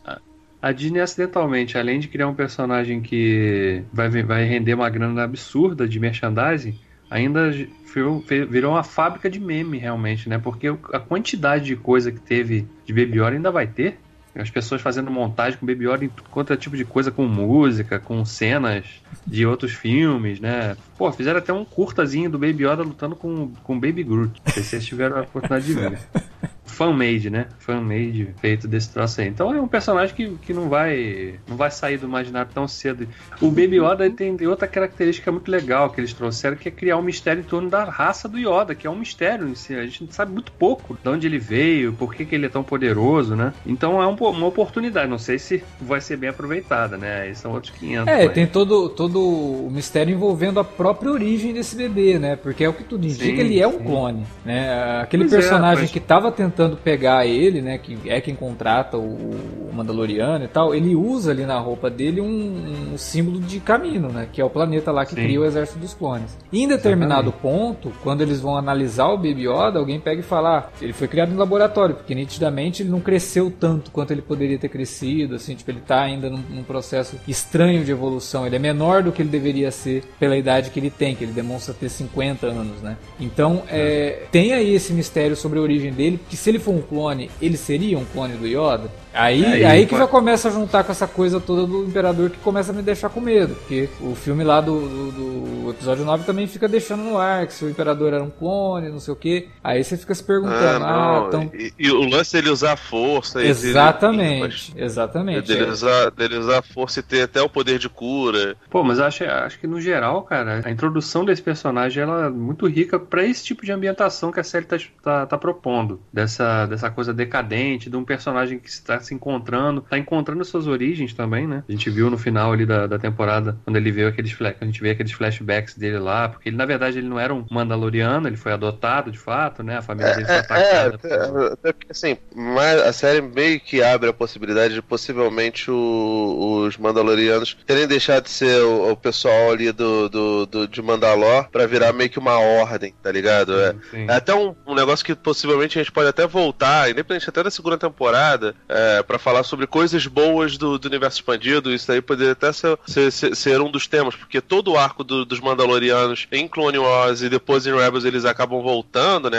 [0.61, 5.89] A Disney acidentalmente, além de criar um personagem que vai, vai render uma grana absurda
[5.89, 6.79] de merchandising,
[7.11, 7.51] ainda
[7.95, 10.39] virou, virou uma fábrica de meme realmente, né?
[10.39, 13.99] Porque a quantidade de coisa que teve de Baby Yoda ainda vai ter.
[14.35, 16.11] As pessoas fazendo montagem com Baby Yoda em
[16.51, 18.87] é tipo de coisa, com música, com cenas
[19.27, 20.75] de outros filmes, né?
[20.97, 24.41] Pô, fizeram até um curtazinho do Baby Yoda lutando com, com Baby Groot.
[24.45, 25.99] Não sei se vocês tiveram a oportunidade de ver.
[26.73, 27.47] fan-made, né?
[27.59, 29.29] Fan-made feito desse troço aí.
[29.29, 33.07] Então é um personagem que, que não vai não vai sair do imaginário tão cedo.
[33.41, 37.03] O Baby Yoda tem outra característica muito legal que eles trouxeram, que é criar um
[37.03, 39.75] mistério em torno da raça do Yoda, que é um mistério em si.
[39.75, 42.63] A gente sabe muito pouco de onde ele veio, por que, que ele é tão
[42.63, 43.53] poderoso, né?
[43.67, 45.09] Então é um, uma oportunidade.
[45.09, 47.23] Não sei se vai ser bem aproveitada, né?
[47.23, 48.09] Aí são outros 500.
[48.09, 48.35] É, mas...
[48.35, 52.37] tem todo, todo o mistério envolvendo a própria origem desse bebê, né?
[52.37, 53.85] Porque é o que tudo indica, sim, ele é um sim.
[53.85, 55.01] clone, né?
[55.03, 55.91] Aquele pois é, personagem é, mas...
[55.91, 60.75] que estava tentando tentando pegar ele, né, que é quem contrata o, Mandaloriano e tal,
[60.75, 64.51] ele usa ali na roupa dele um, um símbolo de caminho, né, que é o
[64.51, 65.23] planeta lá que Sim.
[65.23, 66.37] cria o exército dos clones.
[66.53, 67.43] E em determinado Exatamente.
[67.43, 71.09] ponto, quando eles vão analisar o Baby Yoda, alguém pega e fala, ah, ele foi
[71.09, 75.55] criado em laboratório, porque nitidamente ele não cresceu tanto quanto ele poderia ter crescido, assim,
[75.55, 79.23] tipo, ele tá ainda num, num processo estranho de evolução, ele é menor do que
[79.23, 82.99] ele deveria ser pela idade que ele tem, que ele demonstra ter 50 anos, né.
[83.19, 86.83] Então, é, tem aí esse mistério sobre a origem dele, que se ele for um
[86.83, 88.91] clone, ele seria um clone do Yoda?
[89.15, 92.39] Aí, aí, aí, que já começa a juntar com essa coisa toda do Imperador que
[92.39, 93.55] começa a me deixar com medo.
[93.55, 97.53] Porque o filme lá do, do, do episódio 9 também fica deixando no ar que
[97.53, 99.49] se o Imperador era um clone, não sei o que.
[99.63, 101.51] Aí você fica se perguntando, ah, ah então...
[101.53, 103.45] E, e, o lance dele usar a força.
[103.45, 105.49] Exatamente, ele, exatamente.
[105.49, 105.69] Dele, é.
[105.69, 108.57] usar, dele usar a força e ter até o poder de cura.
[108.71, 112.67] Pô, mas acho, acho que no geral, cara, a introdução desse personagem ela é muito
[112.67, 116.01] rica para esse tipo de ambientação que a série tá, tá, tá propondo.
[116.13, 121.15] Dessa, dessa coisa decadente, de um personagem que está se encontrando, tá encontrando suas origens
[121.15, 121.65] também, né?
[121.69, 124.81] A gente viu no final ali da, da temporada, quando ele veio aqueles a gente
[124.81, 128.37] vê aqueles flashbacks dele lá, porque ele, na verdade, ele não era um Mandaloriano, ele
[128.37, 129.79] foi adotado de fato, né?
[129.79, 131.01] A família é, dele foi é, atacada.
[131.05, 136.65] É, é, porque assim, mas a série meio que abre a possibilidade de possivelmente o,
[136.67, 141.49] os Mandalorianos terem deixado de ser o, o pessoal ali do, do, do, de Mandalor
[141.51, 143.53] para virar meio que uma ordem, tá ligado?
[143.53, 144.07] Sim, é, sim.
[144.09, 147.51] é, até um, um negócio que possivelmente a gente pode até voltar, independente até da
[147.51, 151.73] segunda temporada, é, para falar sobre coisas boas do, do, universo expandido.
[151.73, 155.25] Isso aí poderia até ser, ser, ser um dos temas, porque todo o arco do,
[155.25, 159.39] dos Mandalorianos em Clone Wars e depois em Rebels eles acabam voltando, né?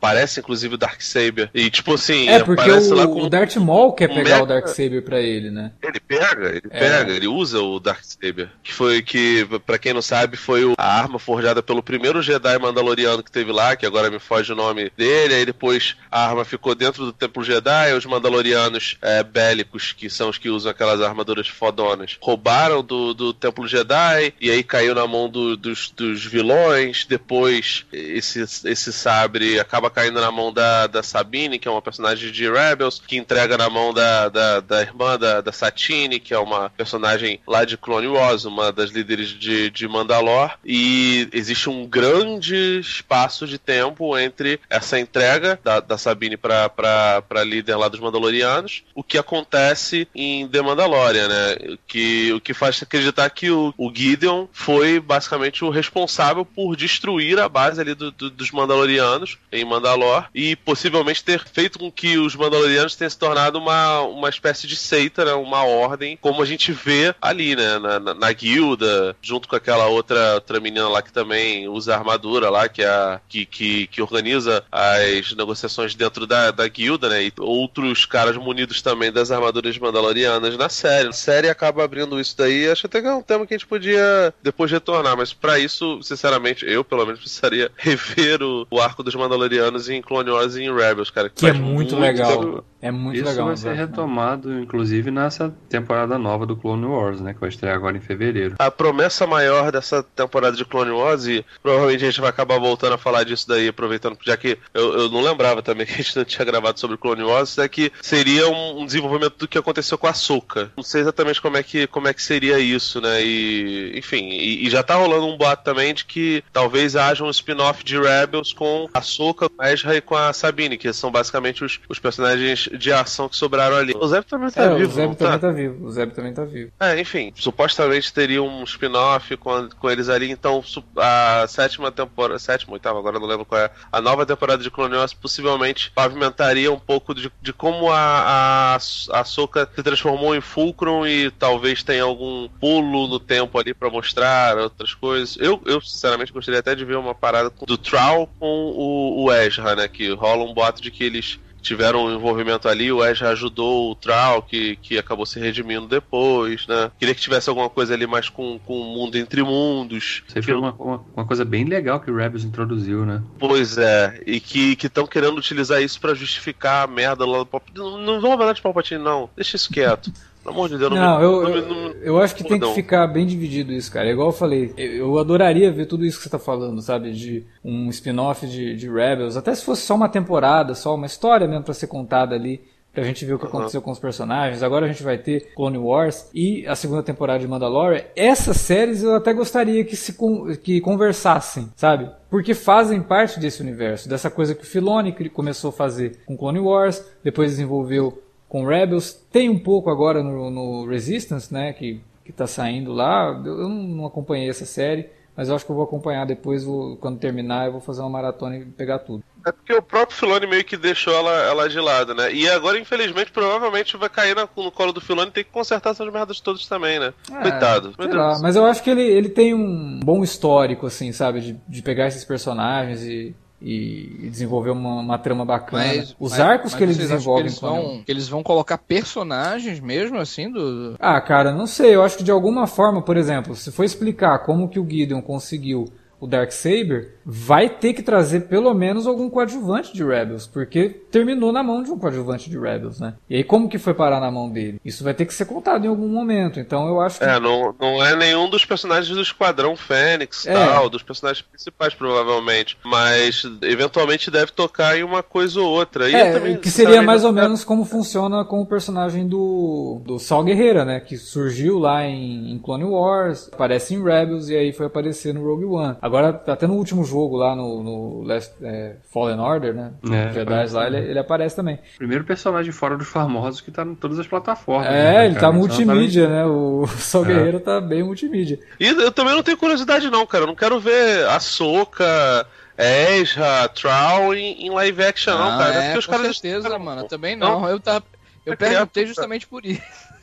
[0.00, 1.50] Parece inclusive o Darksaber.
[1.54, 2.28] E tipo assim.
[2.28, 4.44] É, porque o, lá com o Darth Maul quer um pegar mega...
[4.44, 5.72] o Darksaber pra ele, né?
[5.82, 6.78] Ele pega, ele é.
[6.78, 8.50] pega, ele usa o Darksaber.
[8.62, 13.22] Que foi que, para quem não sabe, foi a arma forjada pelo primeiro Jedi Mandaloriano
[13.22, 15.34] que teve lá, que agora me foge o nome dele.
[15.34, 20.28] Aí depois a arma ficou dentro do Templo Jedi, os Mandalorianos é, bélicos, que são
[20.28, 25.06] os que usam aquelas armaduras fodonas, roubaram do, do Templo Jedi e aí caiu na
[25.06, 27.04] mão do, dos, dos vilões.
[27.06, 32.30] Depois, esse, esse sabre acaba caindo na mão da, da Sabine, que é uma personagem
[32.30, 36.38] de Rebels, que entrega na mão da, da, da irmã da, da Satine, que é
[36.38, 40.56] uma personagem lá de Clone Wars, uma das líderes de, de Mandalor.
[40.64, 47.76] E existe um grande espaço de tempo entre essa entrega da, da Sabine para líder
[47.76, 51.76] lá dos Mandalorianos o que acontece em The Mandalorian, né?
[51.86, 57.38] Que, o que faz acreditar que o, o Gideon foi basicamente o responsável por destruir
[57.38, 62.16] a base ali do, do, dos Mandalorianos em Mandalor e possivelmente ter feito com que
[62.18, 65.32] os Mandalorianos tenham se tornado uma, uma espécie de seita, né?
[65.32, 67.78] Uma ordem, como a gente vê ali, né?
[67.78, 72.50] Na, na, na guilda, junto com aquela outra, outra menina lá que também usa armadura
[72.50, 77.24] lá, que é a, que, que, que organiza as negociações dentro da, da guilda, né?
[77.24, 81.08] E outros caras munidos também das armaduras mandalorianas na série.
[81.08, 82.68] A série acaba abrindo isso daí.
[82.68, 86.02] Acho até que é um tema que a gente podia depois retornar, mas para isso,
[86.02, 90.62] sinceramente, eu pelo menos precisaria rever o, o arco dos Mandalorianos em Clone Wars e
[90.62, 91.28] em Rebels, cara.
[91.28, 92.64] Que, que é muito, muito legal.
[92.84, 93.46] É muito Isso legal.
[93.46, 97.32] vai ser retomado, inclusive, nessa temporada nova do Clone Wars, né?
[97.32, 98.56] Que vai estrear agora em fevereiro.
[98.58, 102.92] A promessa maior dessa temporada de Clone Wars, e provavelmente a gente vai acabar voltando
[102.92, 106.14] a falar disso daí, aproveitando, já que eu, eu não lembrava também que a gente
[106.14, 109.96] não tinha gravado sobre Clone Wars, é que seria um, um desenvolvimento do que aconteceu
[109.96, 110.70] com a Soka.
[110.76, 113.24] Não sei exatamente como é que, como é que seria isso, né?
[113.24, 117.30] E, enfim, e, e já tá rolando um boato também de que talvez haja um
[117.30, 121.64] spin-off de Rebels com a com a Ezra e com a Sabine, que são basicamente
[121.64, 123.94] os, os personagens de ação que sobraram ali.
[123.96, 125.38] O Zeb também tá é, vivo, o Zeb também tá?
[125.38, 125.86] tá vivo.
[125.86, 126.72] O Zeb também tá vivo.
[126.80, 130.62] É, enfim, supostamente teria um spin-off com, com eles ali, então
[130.96, 134.96] a sétima temporada, sétima, oitava, agora não lembro qual é, a nova temporada de Clone
[134.96, 140.40] Wars possivelmente pavimentaria um pouco de, de como a, a, a Soka se transformou em
[140.40, 145.36] Fulcrum e talvez tenha algum pulo no tempo ali pra mostrar outras coisas.
[145.38, 149.76] Eu, eu sinceramente gostaria até de ver uma parada do Troll com o, o Ezra,
[149.76, 153.90] né, que rola um boato de que eles tiveram um envolvimento ali, o Ezra ajudou
[153.90, 156.90] o Troll, que, que acabou se redimindo depois, né?
[156.98, 160.22] Queria que tivesse alguma coisa ali mais com, com o mundo entre mundos.
[160.36, 163.22] Aí foi uma, uma, uma coisa bem legal que o Rebels introduziu, né?
[163.38, 167.78] Pois é, e que estão querendo utilizar isso pra justificar a merda lá do Palpatine.
[167.78, 169.30] Não, não vão falar de Palpatine, não.
[169.34, 170.12] Deixa isso quieto.
[170.44, 172.74] Pelo amor de Deus, não, Não, me- eu, não não eu acho que tem que
[172.74, 174.06] ficar bem dividido isso, cara.
[174.08, 177.12] É igual eu falei, eu adoraria ver tudo isso que você tá falando, sabe?
[177.12, 181.48] De um spin-off de, de Rebels, até se fosse só uma temporada, só uma história
[181.48, 182.60] mesmo pra ser contada ali,
[182.92, 184.62] pra gente ver o que aconteceu com os personagens.
[184.62, 188.02] Agora a gente vai ter Clone Wars e a segunda temporada de Mandalorian.
[188.14, 192.08] Essas séries eu até gostaria que se con- que conversassem, sabe?
[192.30, 196.60] Porque fazem parte desse universo, dessa coisa que o Filoni começou a fazer com Clone
[196.60, 198.22] Wars, depois desenvolveu
[198.54, 203.42] com Rebels, tem um pouco agora no, no Resistance, né, que, que tá saindo lá,
[203.44, 207.18] eu não acompanhei essa série, mas eu acho que eu vou acompanhar depois, vou- quando
[207.18, 209.24] terminar eu vou fazer uma maratona e pegar tudo.
[209.44, 212.32] É porque o próprio Filoni meio que deixou ela, ela de lado, né?
[212.32, 215.90] E agora, infelizmente, provavelmente vai cair na- no colo do Filoni e ter que consertar
[215.90, 217.12] essas merdas todas também, né?
[217.42, 217.92] Coitado.
[217.98, 221.40] É, Meu lá, mas eu acho que ele, ele tem um bom histórico, assim, sabe,
[221.40, 223.34] de, de pegar esses personagens e,
[223.64, 225.84] e, e desenvolver uma, uma trama bacana.
[225.86, 228.76] Mas- Os mas- arcos mas que eles, em Clone Wars- vão, que eles vão colocar
[228.76, 230.94] personagens mesmo, assim, do.
[231.00, 231.94] Ah, cara, não sei.
[231.94, 235.22] Eu acho que de alguma forma, por exemplo, se for explicar como que o Gideon
[235.22, 235.86] conseguiu
[236.20, 241.62] o Darksaber, vai ter que trazer pelo menos algum coadjuvante de Rebels, porque terminou na
[241.62, 243.14] mão de um coadjuvante de Rebels, né?
[243.30, 244.80] E aí como que foi parar na mão dele?
[244.84, 246.60] Isso vai ter que ser contado em algum momento.
[246.60, 250.52] Então eu acho que É, não, não é nenhum dos personagens do Esquadrão Fênix É.
[250.52, 252.76] tal, dos personagens principais, provavelmente.
[252.84, 256.10] Mas eventualmente deve tocar em uma coisa ou outra.
[256.10, 260.00] E É, também, que seria mais ou sinceramente, menos como funciona com o personagem do,
[260.04, 261.00] do Sal Guerreira, né?
[261.00, 265.42] Que surgiu lá em, em Clone Wars, aparece em Rebels e aí foi aparecer no
[265.42, 265.96] Rogue One.
[266.02, 269.92] Agora, até no último jogo lá no, no Last, é, Fallen Order, né?
[270.10, 271.78] É, Jedi lá, ele, ele aparece também.
[271.96, 274.86] Primeiro personagem fora dos famosos que tá em todas as plataformas.
[274.88, 275.40] É, né, ele cara?
[275.40, 276.44] tá Então, multimídia, né?
[276.46, 277.28] O Sal É.
[277.28, 278.58] Guerreira tá bem multimídia.
[278.80, 280.44] E eu também não tenho curiosidade, não, cara.
[280.44, 282.46] Eu não quero ver a Soca,
[282.76, 285.74] Ezra, Troll em, em live action, não, cara.
[285.74, 287.04] é, porque os com caras certeza, mano.
[287.08, 287.68] Também não.
[287.68, 288.04] Eu, tava,
[288.44, 289.80] eu Vai criar- perguntei justamente por isso.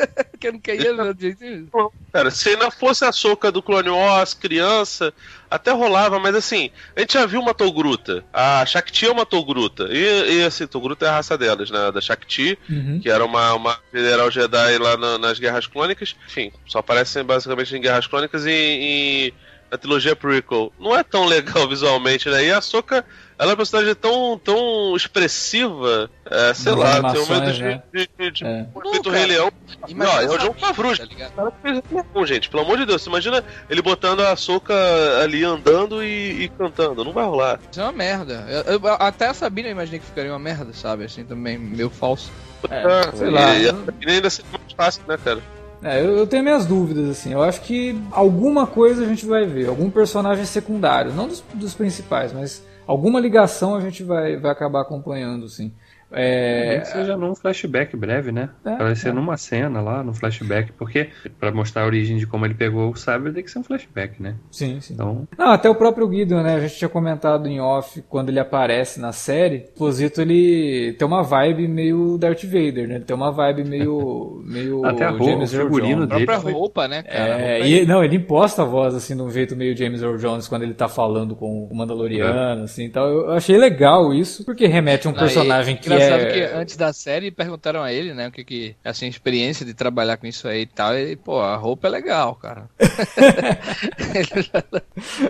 [0.39, 1.67] que eu não queria ver de jeito nenhum.
[2.11, 5.13] Cara, se ainda fosse a soca do Clone Wars, criança,
[5.49, 8.25] até rolava, mas assim, a gente já viu uma Togruta.
[8.33, 9.87] A Shakti é uma Togruta.
[9.91, 11.91] E, e assim, Togruta é a raça delas, né?
[11.91, 12.99] Da Shakti, Uhum.
[13.01, 16.15] que era uma, uma general Jedi lá na- nas Guerras Clônicas.
[16.27, 19.33] Enfim, só aparecem basicamente em Guerras Clônicas e, e
[19.71, 20.73] na trilogia prequel.
[20.77, 22.43] Não é tão legal visualmente, né?
[22.45, 23.05] E a Soca,
[23.41, 27.63] ela é uma personagem tão, tão expressiva, é, sei Nas lá, tem um medo de,
[27.63, 27.83] né?
[27.91, 28.67] de, de, de É.
[28.85, 29.25] efeito Não, Rei.
[29.25, 29.51] Leão.
[29.95, 32.27] Não, é o John Favreau, tá ligado?
[32.27, 34.75] gente, pelo amor de Deus, imagina ele botando a soca
[35.23, 37.59] ali andando e, e cantando, não vai rolar.
[37.71, 38.45] Isso é uma merda.
[38.47, 41.05] Eu- eu- até a Sabina eu imaginei que ficaria uma merda, sabe?
[41.05, 42.31] Assim, também, meio falso.
[42.69, 43.55] É, sei e, lá.
[43.55, 43.63] E,
[44.05, 45.39] e ainda seria mais fácil, né, cara?
[45.83, 47.33] É, eu, eu tenho minhas dúvidas, assim.
[47.33, 49.67] Eu acho que alguma coisa a gente vai ver.
[49.67, 51.11] Algum personagem secundário.
[51.11, 55.73] Não dos, dos principais, mas alguma ligação a gente vai, vai acabar acompanhando, assim.
[56.11, 58.49] É, que seja num flashback breve, né?
[58.65, 59.11] É, ser é.
[59.13, 61.09] numa cena lá, no flashback, porque
[61.39, 64.21] pra mostrar a origem de como ele pegou o Cyber tem que ser um flashback,
[64.21, 64.35] né?
[64.51, 64.93] sim, sim.
[64.93, 66.55] Então, Não, até o próprio Gideon, né?
[66.55, 69.65] A gente tinha comentado em off quando ele aparece na série.
[69.75, 72.95] O Posito ele tem uma vibe meio Darth Vader, né?
[72.95, 74.41] Ele tem uma vibe meio.
[74.45, 76.25] meio Até a roupa, James o Earl figurino A Jones.
[76.25, 77.35] própria foi- roupa, né, cara?
[77.35, 80.01] A É, roupa e, não, ele imposta a voz assim de um jeito meio James
[80.01, 82.83] Earl Jones quando ele tá falando com o Mandaloriano, assim.
[82.83, 86.31] Então eu achei legal isso, porque remete a um personagem que engraçado é.
[86.33, 89.73] que antes da série perguntaram a ele, né, o que que, assim, a experiência de
[89.73, 92.69] trabalhar com isso aí e tal, e, pô, a roupa é legal, cara.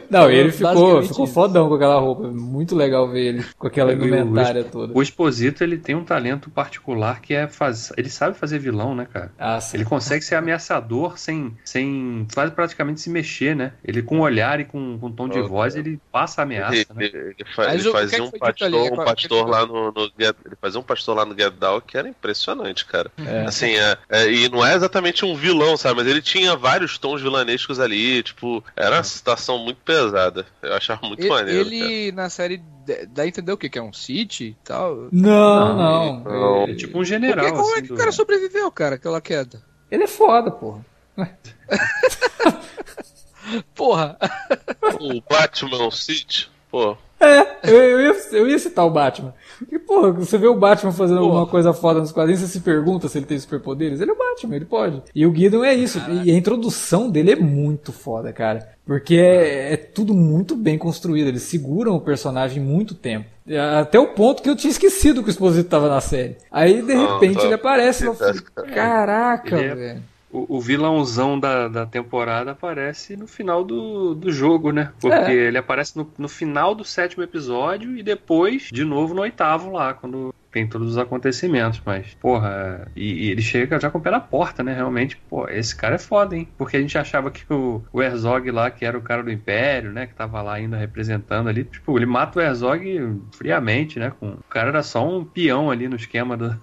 [0.09, 1.33] Não, e ele ficou, Basicamente ficou isso.
[1.33, 2.27] fodão com aquela roupa.
[2.27, 4.93] Muito legal ver ele com aquela o- indumentária toda.
[4.97, 7.93] o Exposito ele tem um talento particular que é fazer.
[7.97, 9.31] Ele sabe fazer vilão, né, cara?
[9.37, 9.77] Ah, sim.
[9.77, 13.73] Ele consegue ser ameaçador sem, sem quase praticamente se mexer, né?
[13.83, 16.85] Ele com olhar e com, com tom de Oh, voz, ele passa a ameaça, Ele,
[16.95, 17.05] né?
[17.05, 19.05] ele, ele fa- Mas ele o- o que é fazia que um pastor, um Qual-
[19.05, 22.85] pastor lá no, no Get- Fazer um pastor lá no Get Down que era impressionante,
[22.85, 23.11] cara.
[23.17, 23.45] É.
[23.45, 25.95] Assim, é, é, e não é exatamente um vilão, sabe?
[25.95, 30.45] Mas ele tinha vários tons vilanescos ali, tipo, era uma situação muito pesada.
[30.61, 31.59] Eu achava muito Ele, maneiro.
[31.67, 32.61] ele, na série
[33.09, 33.69] dá a entender o que?
[33.69, 35.07] Que é um City e tal.
[35.11, 36.23] Não, Não, não.
[36.23, 36.63] não.
[36.63, 37.43] Ele, É tipo um general.
[37.45, 39.61] que, como é assim, que do- o cara sobreviveu, cara, aquela queda?
[39.89, 40.85] ele é foda, porra.
[43.75, 44.17] Porra!
[44.19, 44.97] cara.
[44.99, 46.95] O Batman City, pô.
[47.19, 49.31] É, eu, eu, ia, eu ia citar o Batman.
[49.59, 51.29] Porque, porra, você vê o Batman fazendo Porra.
[51.29, 54.01] alguma coisa foda nos quadrinhos, você se pergunta se ele tem superpoderes.
[54.01, 55.03] Ele é o Batman, ele pode.
[55.13, 56.01] E o Guidon é isso.
[56.23, 58.69] E a introdução dele é muito foda, cara.
[58.83, 61.27] Porque é, é tudo muito bem construído.
[61.27, 63.27] Eles seguram o personagem muito tempo.
[63.79, 66.37] Até o ponto que eu tinha esquecido que o Exposito tava na série.
[66.51, 67.45] Aí, de repente, tá.
[67.45, 68.03] ele aparece.
[68.03, 68.17] e eu
[68.73, 70.10] Caraca, é- velho.
[70.31, 74.91] O, o vilãozão da, da temporada aparece no final do, do jogo, né?
[75.01, 75.33] Porque É.
[75.47, 79.93] ele aparece no, no final do sétimo episódio e depois, de novo, no oitavo lá,
[79.93, 81.81] quando tem todos os acontecimentos.
[81.85, 84.73] Mas, porra, e, e ele chega já com o pé na porta, né?
[84.73, 86.47] Realmente, pô, esse cara é foda, hein?
[86.57, 89.91] Porque a gente achava que o, o Herzog lá, que era o cara do Império,
[89.91, 90.07] né?
[90.07, 94.11] Que tava lá ainda representando ali, tipo, ele mata o Herzog friamente, né?
[94.19, 96.57] Com, o cara era só um peão ali no esquema do-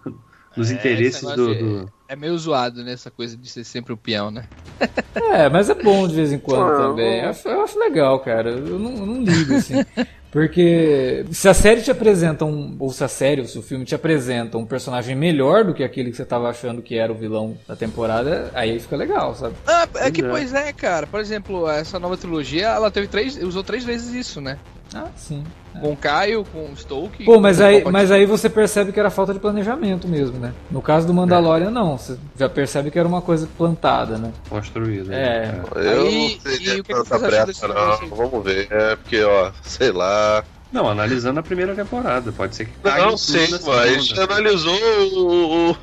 [0.58, 2.92] dos É, interesses esse do- negócio do É meio zoado, né?
[2.92, 4.44] Essa coisa de ser sempre o peão, né?
[5.30, 7.20] É, mas é bom de vez em quando Ah, também.
[7.20, 8.50] Eu acho, eu acho legal, cara.
[8.50, 9.84] Eu não, eu não ligo, assim.
[10.30, 12.76] Porque se a série te apresenta um.
[12.78, 15.82] Ou se a série ou se o filme te apresenta um personagem melhor do que
[15.82, 19.54] aquele que você tava achando que era o vilão da temporada, aí fica legal, sabe?
[19.66, 21.06] Ah, é que, Pois pois é, cara.
[21.06, 23.36] Por exemplo, essa nova trilogia, ela teve três.
[23.42, 24.58] Usou três vezes isso, né?
[24.94, 25.44] Ah, sim.
[25.80, 27.24] Com o Caio, com o Stoke.
[27.24, 30.52] Pô, mas com aí, mas aí você percebe que era falta de planejamento mesmo, né?
[30.70, 31.96] No caso do Mandalorian, não.
[31.96, 34.32] Você já percebe que era uma coisa plantada, né?
[34.48, 35.12] construído.
[35.12, 35.46] É.
[35.46, 35.62] né?
[35.76, 38.08] Eu Aí, não teria e o que que vocês acham desse não.
[38.16, 38.66] Vamos ver.
[38.70, 40.42] É porque, ó, sei lá.
[40.70, 44.74] Não, analisando a primeira temporada, pode ser que Não, tudo sim, mas a gente analisou
[45.14, 45.76] o- o-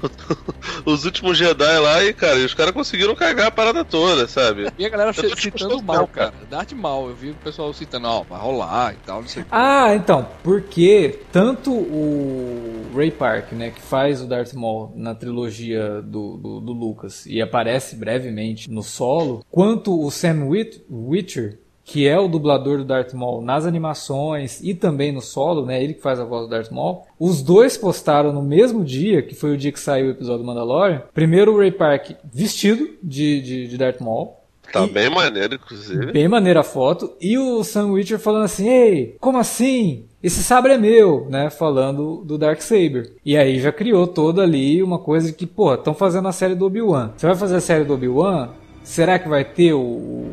[0.86, 4.72] os últimos Jedi lá e, cara, e os caras conseguiram cagar a parada toda, sabe?
[4.78, 6.34] E a galera citando mal, não, cara.
[6.50, 7.10] Dart mal.
[7.10, 9.52] Eu vi o pessoal citando, ó, vai rolar e tal, não sei o que.
[9.54, 16.02] Ah, então, porque tanto o Ray Park, né, que faz o Darth Maul na trilogia
[16.02, 22.08] do, do, do Lucas e aparece brevemente no solo, quanto o Sam Wit- Witcher, que
[22.08, 26.02] é o dublador do Darth Maul nas animações e também no solo, né, ele que
[26.02, 29.58] faz a voz do Darth Maul, os dois postaram no mesmo dia, que foi o
[29.58, 33.78] dia que saiu o episódio do Mandalorian, primeiro o Ray Park vestido de, de, de
[33.78, 34.34] Darth Maul,
[34.74, 36.12] Tá E- bem maneiro, inclusive.
[36.12, 37.14] Bem maneira a foto.
[37.22, 40.06] E o Sam Witcher falando assim: Ei, como assim?
[40.24, 41.52] Esse sabre é meu, né?
[41.52, 43.14] Falando do Darksaber.
[43.24, 46.66] E aí já criou toda ali uma coisa que, pô, estão fazendo a série do
[46.66, 47.12] Obi-Wan.
[47.16, 48.50] Você vai fazer a série do Obi-Wan?
[48.84, 50.26] Será que vai ter o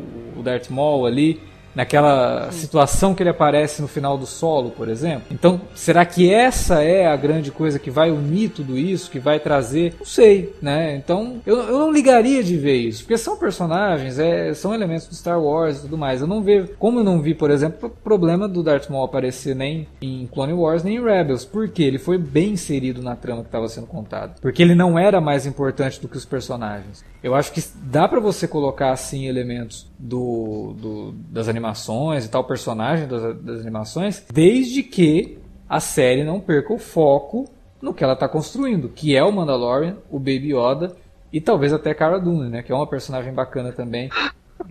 [0.43, 1.41] Darth Maul ali?
[1.75, 5.23] Naquela situação que ele aparece no final do solo, por exemplo.
[5.31, 9.39] Então, será que essa é a grande coisa que vai unir tudo isso, que vai
[9.39, 9.95] trazer?
[9.97, 10.95] Não sei, né?
[10.95, 15.15] Então, eu, eu não ligaria de ver isso, porque são personagens, é, são elementos do
[15.15, 16.21] Star Wars e tudo mais.
[16.21, 19.55] Eu não vejo, como eu não vi, por exemplo, o problema do Darth Maul aparecer
[19.55, 23.47] nem em Clone Wars nem em Rebels, porque ele foi bem inserido na trama que
[23.47, 24.35] estava sendo contada.
[24.39, 27.03] Porque ele não era mais importante do que os personagens.
[27.23, 32.43] Eu acho que dá pra você colocar assim elementos do, do- das animações e tal,
[32.43, 35.37] personagem das, das animações, desde que
[35.69, 37.49] a série não perca o foco
[37.81, 40.95] no que ela está construindo, que é o Mandalorian, o Baby Yoda
[41.31, 42.61] e talvez até Cara Dune, né?
[42.61, 44.09] Que é uma personagem bacana também,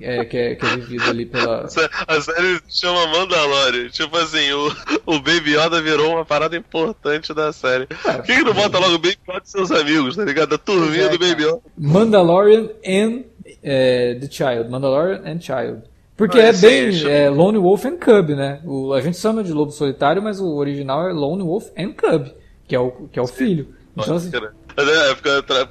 [0.00, 1.66] é, que, é, que é vivida ali pela.
[2.06, 3.88] A série se chama Mandalorian.
[3.88, 4.68] Tipo assim, o,
[5.06, 7.86] o Baby Yoda virou uma parada importante da série.
[7.86, 10.54] Por que, que não bota logo o Baby Yoda e seus amigos, tá ligado?
[10.54, 11.60] A turminha é, do Baby Yoda.
[11.76, 13.24] Mandalorian and
[13.62, 14.70] é, the Child.
[14.70, 15.82] Mandalorian and Child.
[16.16, 18.60] Porque Ah, é bem é, Lone Wolf and Cub, né?
[18.64, 22.28] O, a gente chama de Lobo Solitário, mas o original é Lone Wolf and Cub,
[22.66, 23.74] que é o, que é o filho.
[23.96, 24.30] Então, assim,
[24.76, 25.22] É, é por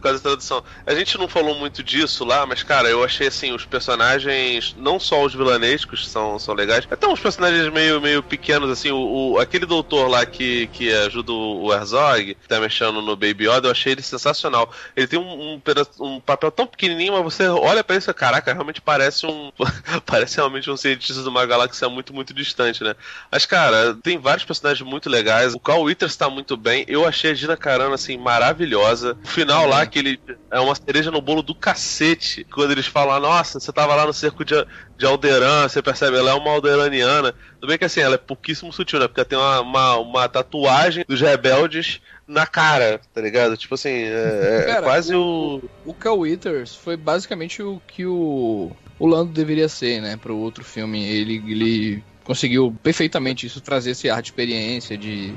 [0.02, 0.64] causa, da tradução.
[0.86, 5.00] A gente não falou muito disso lá, mas, cara, eu achei assim, os personagens, não
[5.00, 9.40] só os vilanescos são, são legais, até uns personagens meio, meio pequenos, assim, o, o-
[9.40, 13.72] aquele doutor lá que, que ajuda o Herzog, que tá mexendo no Baby Yoda, eu
[13.72, 14.72] achei ele sensacional.
[14.96, 15.62] Ele tem um, um,
[16.00, 19.52] um papel tão pequenininho, mas você olha pra isso e caraca, realmente parece um.
[20.06, 22.96] parece realmente um cientista de uma galáxia muito, muito distante, né?
[23.32, 25.54] Mas, cara, tem vários personagens muito legais.
[25.54, 26.86] O Carl Withers tá muito bem.
[26.88, 28.91] Eu achei a Gina Carano, assim, maravilhosa.
[28.94, 30.20] O final lá, que ele
[30.50, 32.46] é uma cereja no bolo do cacete.
[32.52, 34.56] Quando eles falam, nossa, você tava lá no cerco de,
[34.98, 37.34] de Alderan, você percebe, ela é uma alderaniana.
[37.60, 39.08] Tudo bem que assim, ela é pouquíssimo sutil, né?
[39.08, 43.58] Porque ela tem uma, uma, uma tatuagem dos rebeldes na cara, tá ligado?
[43.58, 45.62] Tipo assim, é, é Cara, quase o.
[45.86, 50.64] O Cal Withers foi basicamente o que o, o Lando deveria ser, né, pro outro
[50.64, 51.04] filme.
[51.08, 55.34] Ele, ele conseguiu perfeitamente isso, trazer esse ar de experiência, de,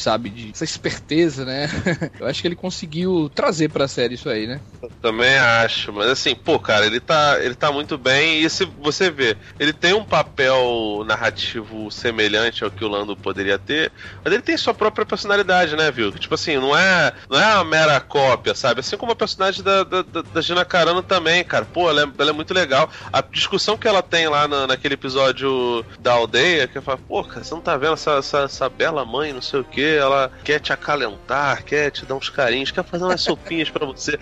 [0.00, 1.68] sabe, de essa esperteza, né?
[2.18, 4.60] Eu acho que ele conseguiu trazer pra série isso aí, né?
[5.00, 8.42] Também acho, mas assim, pô, cara, ele tá, ele tá muito bem.
[8.42, 13.58] E se você vê, ele tem um papel narrativo semelhante ao que o Lando poderia
[13.58, 13.92] ter,
[14.24, 16.10] mas ele tem sua própria personalidade, né, viu?
[16.12, 18.80] Tipo assim, não é, não é uma mera cópia, sabe?
[18.80, 21.64] Assim como a personagem da, da, da Gina Carano também, cara.
[21.64, 22.90] Pô, ela é, ela é, muito legal.
[23.12, 27.22] A discussão que ela tem lá na, naquele episódio da aldeia, que ela fala, pô,
[27.24, 29.64] cara, você não tá vendo essa, essa, essa bela mãe, não sei o
[29.96, 34.18] ela quer te acalentar, quer te dar uns carinhos, quer fazer umas sopinhas para você.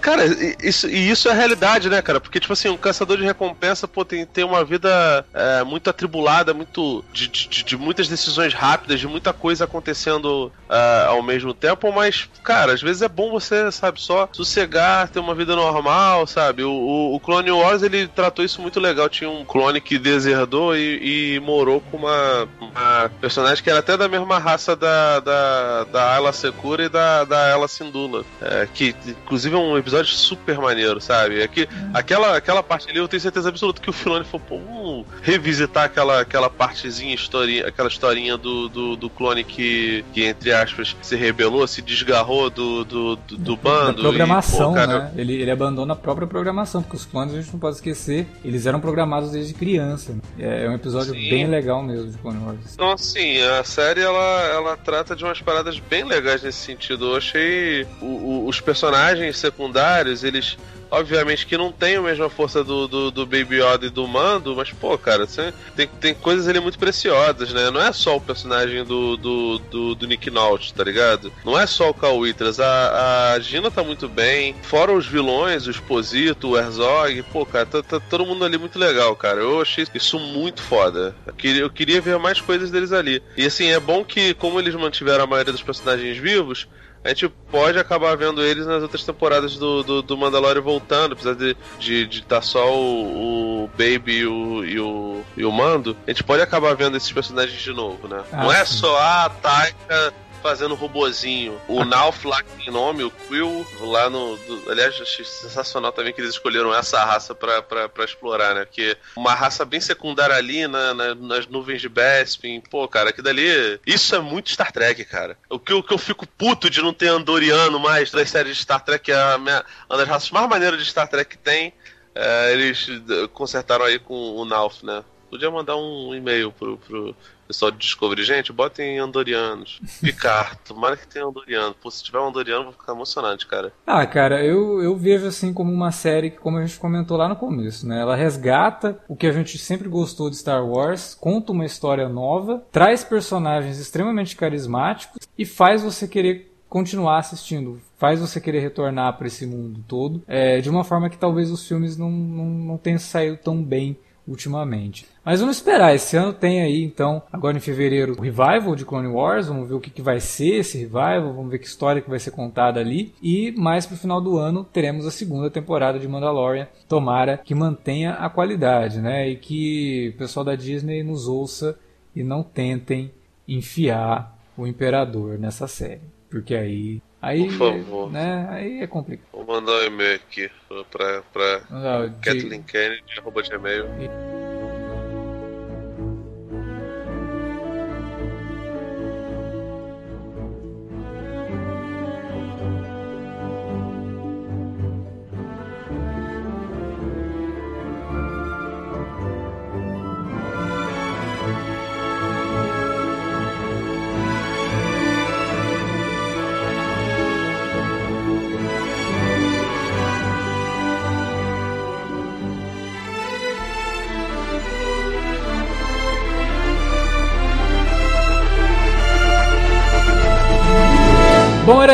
[0.00, 0.24] Cara,
[0.62, 2.20] isso, e isso é realidade, né, cara?
[2.20, 6.54] Porque, tipo assim, um caçador de recompensa, pô, tem, tem uma vida é, muito atribulada,
[6.54, 7.04] muito.
[7.12, 12.28] De, de, de, muitas decisões rápidas, de muita coisa acontecendo uh, ao mesmo tempo, mas,
[12.42, 16.64] cara, às vezes é bom você, sabe, só sossegar, ter uma vida normal, sabe?
[16.64, 19.08] O, o, o Clone Wars, ele tratou isso muito legal.
[19.08, 23.96] Tinha um clone que deserdou e, e morou com uma, uma personagem que era até
[23.96, 28.24] da mesma raça da, da, da Ayla Secura e da, da Ayla Sindula.
[28.40, 31.40] É, que, inclusive, é um episódio super maneiro, sabe?
[31.40, 35.04] É que, aquela, aquela parte ali, eu tenho certeza absoluta que o Filoni falou, pô,
[35.22, 40.96] revisitar aquela, aquela partezinha, historinha, aquela historinha do, do, do clone que, que, entre aspas,
[41.02, 44.02] se rebelou, se desgarrou do, do, do, do bando.
[44.02, 44.98] Da programação, e, pô, cara...
[44.98, 45.12] né?
[45.16, 48.66] Ele, ele abandona a própria programação, porque os clones, a gente não pode esquecer, eles
[48.66, 50.16] eram programados desde criança.
[50.38, 51.30] É, é um episódio Sim.
[51.30, 52.58] bem legal mesmo de Clone Wars.
[52.74, 57.12] Então, assim, a série, ela, ela trata de umas paradas bem legais nesse sentido.
[57.12, 60.56] Eu achei o, o, os personagens secundários, eles
[60.90, 64.54] Obviamente que não tem a mesma força do, do, do Baby Yoda e do Mando,
[64.54, 65.26] mas, pô, cara,
[65.74, 67.70] tem, tem coisas ali muito preciosas, né?
[67.70, 71.32] Não é só o personagem do, do, do, do Nick Nolte, tá ligado?
[71.44, 72.16] Não é só o Cal.
[72.62, 74.54] A, a Gina tá muito bem.
[74.62, 78.78] Fora os vilões, o Exposito, o Herzog, pô, cara, tá, tá todo mundo ali muito
[78.78, 79.40] legal, cara.
[79.40, 81.14] Eu achei isso muito foda.
[81.26, 83.22] Eu queria, eu queria ver mais coisas deles ali.
[83.36, 86.66] E assim, é bom que, como eles mantiveram a maioria dos personagens vivos,
[87.06, 91.34] a gente pode acabar vendo eles nas outras temporadas do, do, do Mandalorian voltando, apesar
[91.34, 95.52] de estar de, de tá só o, o Baby e o, e o, e o
[95.52, 98.22] Mando, a gente pode acabar vendo esses personagens de novo, né?
[98.32, 98.74] Ah, Não é sim.
[98.74, 100.12] só a Taika
[100.46, 101.60] fazendo robozinho.
[101.66, 104.36] O Nauf lá que tem nome, o Quill, lá no.
[104.36, 108.64] Do, aliás, achei sensacional também que eles escolheram essa raça pra, pra, pra explorar, né?
[108.64, 112.60] Porque uma raça bem secundária ali na, na, nas nuvens de Bespin.
[112.70, 113.80] Pô, cara, aquilo dali.
[113.84, 115.36] Isso é muito Star Trek, cara.
[115.50, 118.62] O que, o que eu fico puto de não ter Andoriano mais das séries de
[118.62, 121.72] Star Trek, é a minha, uma das raças mais maneiras de Star Trek que tem.
[122.14, 122.86] É, eles
[123.34, 125.04] consertaram aí com o Nauf, né?
[125.30, 127.14] Podia mandar um e-mail pro, pro
[127.46, 129.80] pessoal de Discovery, gente, botem andorianos.
[130.00, 131.74] Picard, tomara que tenha andoriano.
[131.80, 133.72] Pô, se tiver um andoriano, vou ficar emocionante, cara.
[133.86, 137.28] Ah, cara, eu, eu vejo assim como uma série que, como a gente comentou lá
[137.28, 138.00] no começo, né?
[138.00, 142.64] Ela resgata o que a gente sempre gostou de Star Wars, conta uma história nova,
[142.72, 149.28] traz personagens extremamente carismáticos e faz você querer continuar assistindo, faz você querer retornar para
[149.28, 152.98] esse mundo todo, é, de uma forma que talvez os filmes não, não, não tenham
[152.98, 153.96] saído tão bem
[154.26, 155.06] ultimamente.
[155.24, 159.08] Mas vamos esperar, esse ano tem aí então, agora em fevereiro, o revival de Clone
[159.08, 162.10] Wars, vamos ver o que, que vai ser esse revival, vamos ver que história que
[162.10, 166.08] vai ser contada ali, e mais pro final do ano teremos a segunda temporada de
[166.08, 171.78] Mandalorian, tomara que mantenha a qualidade, né, e que o pessoal da Disney nos ouça
[172.14, 173.12] e não tentem
[173.46, 176.00] enfiar o Imperador nessa série,
[176.30, 178.12] porque aí Aí, Por favor.
[178.12, 179.26] Né, aí é complicado.
[179.32, 180.48] Vou mandar um e-mail aqui
[180.92, 182.72] pra, pra Não, Kathleen de...
[182.72, 183.84] Kennedy, arroba gmail.
[184.00, 184.55] E...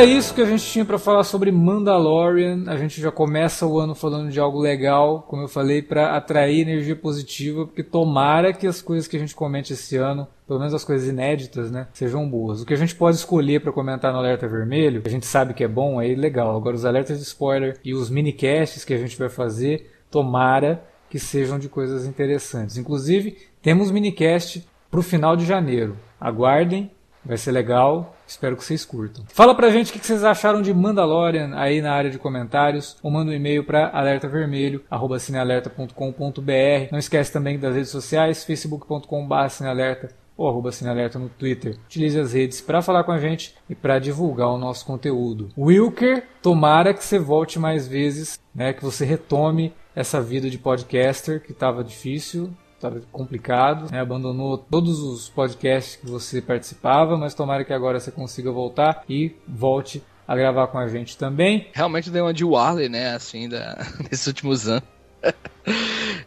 [0.03, 2.65] era isso que a gente tinha para falar sobre Mandalorian.
[2.67, 6.63] A gente já começa o ano falando de algo legal, como eu falei, para atrair
[6.63, 10.75] energia positiva, porque tomara que as coisas que a gente comente esse ano, pelo menos
[10.75, 12.63] as coisas inéditas, né, sejam boas.
[12.63, 15.63] O que a gente pode escolher para comentar no alerta vermelho, a gente sabe que
[15.63, 16.57] é bom, é legal.
[16.57, 21.21] Agora os alertas de spoiler e os minicasts que a gente vai fazer, tomara que
[21.21, 22.77] sejam de coisas interessantes.
[22.77, 25.97] Inclusive, temos minicast pro final de janeiro.
[26.21, 26.91] Aguardem,
[27.25, 28.17] vai ser legal.
[28.33, 29.25] Espero que vocês curtam.
[29.29, 33.11] Fala pra gente o que vocês acharam de Mandalorian aí na área de comentários ou
[33.11, 36.91] manda um e-mail para alertavermelho@cinealerta.com.br.
[36.91, 41.77] Não esquece também das redes sociais facebook.com/cinealerta ou arroba Cinealerta no Twitter.
[41.85, 45.51] Utilize as redes para falar com a gente e para divulgar o nosso conteúdo.
[45.57, 51.43] Wilker, tomara que você volte mais vezes, né, que você retome essa vida de podcaster
[51.43, 52.51] que estava difícil,
[52.87, 54.01] estava complicado, né?
[54.01, 59.37] abandonou todos os podcasts que você participava, mas tomara que agora você consiga voltar e
[59.47, 61.69] volte a gravar com a gente também.
[61.73, 64.85] Realmente deu uma de Warley, né, assim, da, nesses últimos anos.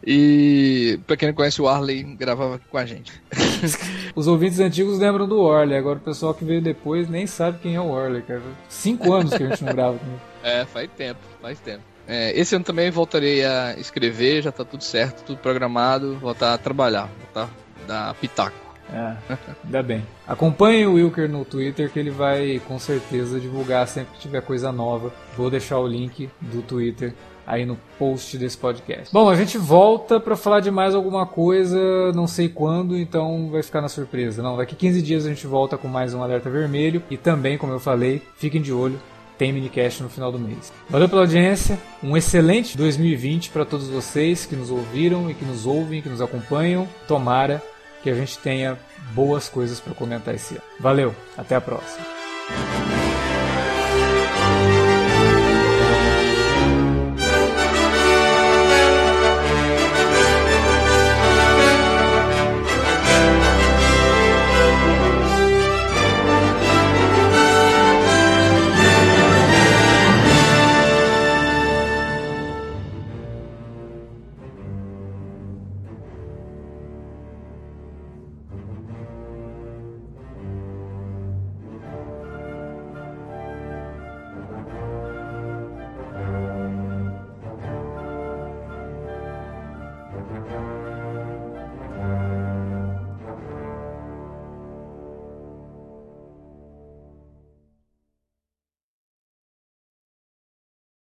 [0.05, 3.11] e pra quem não conhece o Warley, gravava aqui com a gente.
[4.15, 7.75] Os ouvintes antigos lembram do Warley, agora o pessoal que veio depois nem sabe quem
[7.75, 8.41] é o Warley, cara.
[8.69, 10.21] Cinco anos que a gente não grava com ele.
[10.41, 11.94] É, faz tempo, faz tempo.
[12.07, 16.57] É, esse ano também voltarei a escrever, já tá tudo certo, tudo programado, voltar a
[16.57, 17.49] trabalhar, voltar
[17.83, 18.65] a dar pitaco.
[18.93, 19.15] É,
[19.63, 20.05] ainda bem.
[20.27, 24.71] Acompanhe o Wilker no Twitter que ele vai com certeza divulgar sempre que tiver coisa
[24.71, 25.11] nova.
[25.35, 27.13] Vou deixar o link do Twitter
[27.47, 29.13] aí no post desse podcast.
[29.13, 33.61] Bom, a gente volta para falar de mais alguma coisa, não sei quando, então vai
[33.61, 34.41] ficar na surpresa.
[34.41, 37.73] Não, daqui 15 dias a gente volta com mais um alerta vermelho e também, como
[37.73, 38.99] eu falei, fiquem de olho
[39.37, 40.71] tem minicast no final do mês.
[40.89, 45.65] Valeu pela audiência, um excelente 2020 para todos vocês que nos ouviram e que nos
[45.65, 46.87] ouvem, que nos acompanham.
[47.07, 47.61] Tomara
[48.03, 48.77] que a gente tenha
[49.13, 50.63] boas coisas para comentar esse ano.
[50.79, 52.05] Valeu, até a próxima.